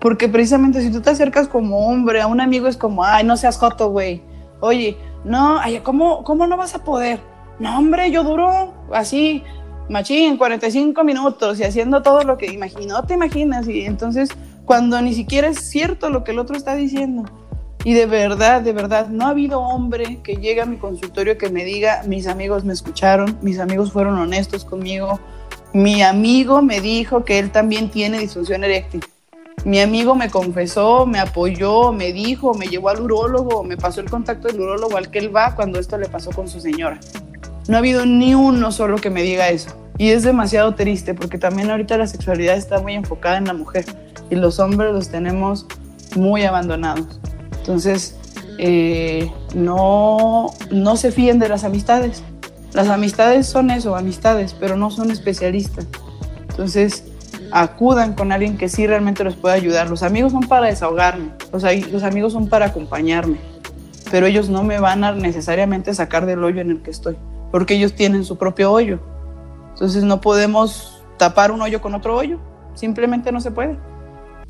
[0.00, 3.36] Porque precisamente si tú te acercas como hombre a un amigo es como, ay, no
[3.36, 4.20] seas joto, güey.
[4.58, 7.20] Oye, no, ay, ¿cómo, ¿cómo no vas a poder?
[7.60, 9.44] No, hombre, yo duro así,
[9.88, 13.68] machín, 45 minutos y haciendo todo lo que imagino, te imaginas.
[13.68, 14.30] Y entonces,
[14.64, 17.22] cuando ni siquiera es cierto lo que el otro está diciendo.
[17.84, 21.50] Y de verdad, de verdad, no ha habido hombre que llegue a mi consultorio que
[21.50, 25.18] me diga, mis amigos me escucharon, mis amigos fueron honestos conmigo,
[25.72, 29.02] mi amigo me dijo que él también tiene disfunción eréctil.
[29.64, 34.10] Mi amigo me confesó, me apoyó, me dijo, me llevó al urólogo, me pasó el
[34.10, 36.98] contacto del urólogo al que él va cuando esto le pasó con su señora.
[37.68, 39.70] No ha habido ni uno solo que me diga eso.
[39.98, 43.84] Y es demasiado triste porque también ahorita la sexualidad está muy enfocada en la mujer
[44.30, 45.66] y los hombres los tenemos
[46.16, 47.20] muy abandonados.
[47.62, 48.16] Entonces,
[48.58, 52.24] eh, no, no se fíen de las amistades.
[52.72, 55.86] Las amistades son eso, amistades, pero no son especialistas.
[56.50, 57.04] Entonces,
[57.52, 59.88] acudan con alguien que sí realmente los pueda ayudar.
[59.88, 63.36] Los amigos son para desahogarme, los, los amigos son para acompañarme,
[64.10, 67.16] pero ellos no me van a necesariamente sacar del hoyo en el que estoy,
[67.52, 68.98] porque ellos tienen su propio hoyo.
[69.74, 72.40] Entonces no podemos tapar un hoyo con otro hoyo,
[72.74, 73.78] simplemente no se puede.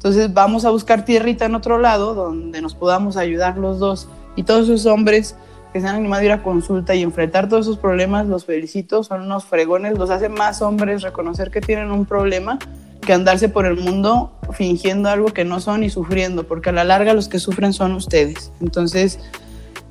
[0.03, 4.09] Entonces vamos a buscar tierrita en otro lado donde nos podamos ayudar los dos.
[4.35, 5.37] Y todos esos hombres
[5.73, 9.05] que se han animado a ir a consulta y enfrentar todos esos problemas, los felicito,
[9.05, 12.59] son unos fregones, los hace más hombres reconocer que tienen un problema
[13.01, 16.83] que andarse por el mundo fingiendo algo que no son y sufriendo, porque a la
[16.83, 18.51] larga los que sufren son ustedes.
[18.61, 19.21] Entonces,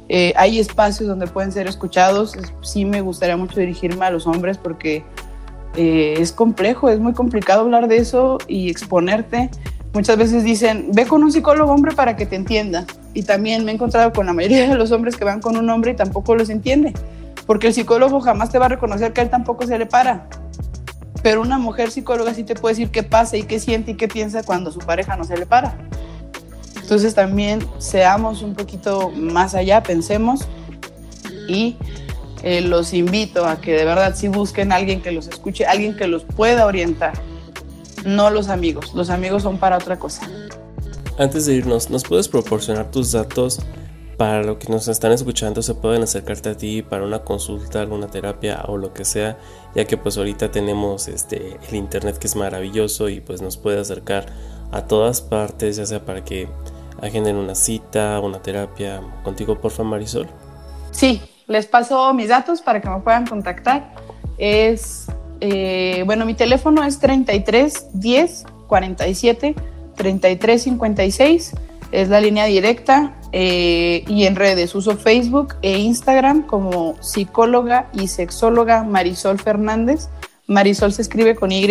[0.10, 2.34] eh, hay espacios donde pueden ser escuchados.
[2.62, 5.06] Sí me gustaría mucho dirigirme a los hombres porque
[5.78, 9.50] eh, es complejo, es muy complicado hablar de eso y exponerte.
[9.94, 12.86] Muchas veces dicen, ve con un psicólogo hombre para que te entienda.
[13.14, 15.70] Y también me he encontrado con la mayoría de los hombres que van con un
[15.70, 16.94] hombre y tampoco los entiende.
[17.46, 20.28] Porque el psicólogo jamás te va a reconocer que a él tampoco se le para.
[21.22, 24.08] Pero una mujer psicóloga sí te puede decir qué pasa y qué siente y qué
[24.08, 25.76] piensa cuando su pareja no se le para.
[26.82, 30.48] Entonces también seamos un poquito más allá, pensemos
[31.48, 31.78] y
[32.44, 35.96] eh, los invito a que de verdad sí busquen a alguien que los escuche, alguien
[35.96, 37.14] que los pueda orientar,
[38.06, 38.94] no los amigos.
[38.94, 40.28] Los amigos son para otra cosa.
[41.18, 43.60] Antes de irnos, ¿nos puedes proporcionar tus datos
[44.22, 48.06] para los que nos están escuchando se pueden acercarte a ti para una consulta, alguna
[48.06, 49.40] terapia o lo que sea,
[49.74, 53.80] ya que pues ahorita tenemos este el internet que es maravilloso y pues nos puede
[53.80, 54.28] acercar
[54.72, 56.48] a todas partes, ya sea para que
[57.02, 60.28] agenden una cita, una terapia contigo, porfa Marisol.
[60.92, 63.92] Sí, les paso mis datos para que me puedan contactar.
[64.38, 65.08] Es,
[65.42, 69.56] eh, bueno, mi teléfono es 33 10 47
[69.96, 71.54] 33 56.
[71.92, 78.08] Es la línea directa eh, y en redes uso Facebook e Instagram como psicóloga y
[78.08, 80.08] sexóloga Marisol Fernández.
[80.48, 81.68] Marisol se escribe con Y.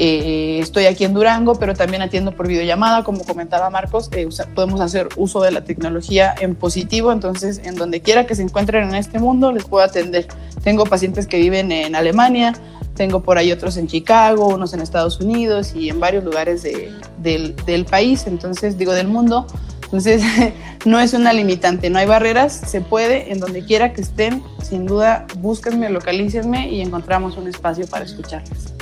[0.00, 4.80] Eh, estoy aquí en Durango, pero también atiendo por videollamada, como comentaba Marcos, eh, podemos
[4.80, 8.94] hacer uso de la tecnología en positivo, entonces en donde quiera que se encuentren en
[8.94, 10.28] este mundo les puedo atender.
[10.62, 12.54] Tengo pacientes que viven en Alemania,
[12.94, 17.56] tengo por ahí otros en Chicago, unos en Estados Unidos y en varios lugares del,
[17.66, 19.48] del país, entonces digo del mundo.
[19.82, 20.22] Entonces,
[20.84, 24.86] no es una limitante, no hay barreras, se puede, en donde quiera que estén, sin
[24.86, 28.77] duda, búsquenme, localícenme y encontramos un espacio para escucharles.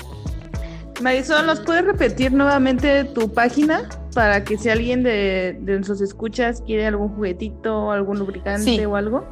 [1.00, 6.62] Marisol, ¿nos puedes repetir nuevamente tu página para que si alguien de, de nuestros escuchas
[6.62, 9.26] quiere algún juguetito, algún lubricante o algo,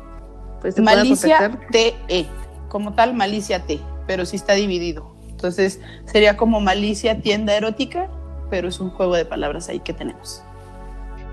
[0.60, 2.26] pues te Malicia TE,
[2.68, 5.14] como tal Malicia T, pero sí está dividido.
[5.30, 8.10] Entonces sería como Malicia Tienda Erótica,
[8.50, 10.42] pero es un juego de palabras ahí que tenemos.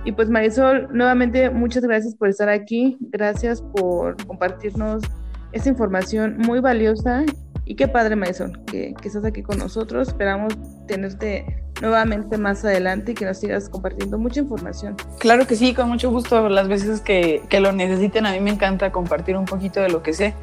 [0.06, 5.04] Y pues Marisol, nuevamente muchas gracias por estar aquí, gracias por compartirnos
[5.52, 7.26] esta información muy valiosa
[7.66, 10.54] y qué padre Marisol que, que estás aquí con nosotros, esperamos
[10.88, 14.96] tenerte nuevamente más adelante y que nos sigas compartiendo mucha información.
[15.20, 18.52] Claro que sí, con mucho gusto, las veces que, que lo necesiten, a mí me
[18.52, 20.34] encanta compartir un poquito de lo que sé,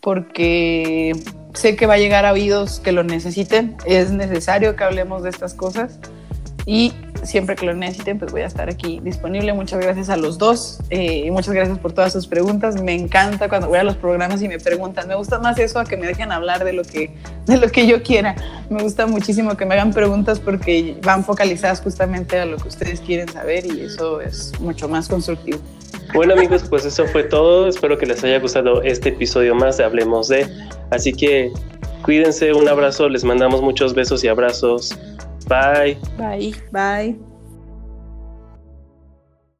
[0.00, 1.12] porque
[1.54, 5.30] sé que va a llegar a oídos que lo necesiten, es necesario que hablemos de
[5.30, 5.98] estas cosas.
[6.66, 6.92] Y
[7.24, 9.52] siempre que lo necesiten, pues voy a estar aquí disponible.
[9.52, 12.80] Muchas gracias a los dos eh, muchas gracias por todas sus preguntas.
[12.80, 15.08] Me encanta cuando voy a los programas y me preguntan.
[15.08, 17.10] Me gusta más eso a que me dejen hablar de lo que,
[17.46, 18.34] de lo que yo quiera.
[18.70, 23.00] Me gusta muchísimo que me hagan preguntas porque van focalizadas justamente a lo que ustedes
[23.00, 25.58] quieren saber y eso es mucho más constructivo.
[26.14, 27.68] Bueno amigos, pues eso fue todo.
[27.68, 30.46] Espero que les haya gustado este episodio más de Hablemos de.
[30.90, 31.50] Así que
[32.02, 34.96] cuídense, un abrazo, les mandamos muchos besos y abrazos.
[35.46, 35.96] Bye.
[36.16, 36.52] Bye.
[36.72, 37.33] Bye.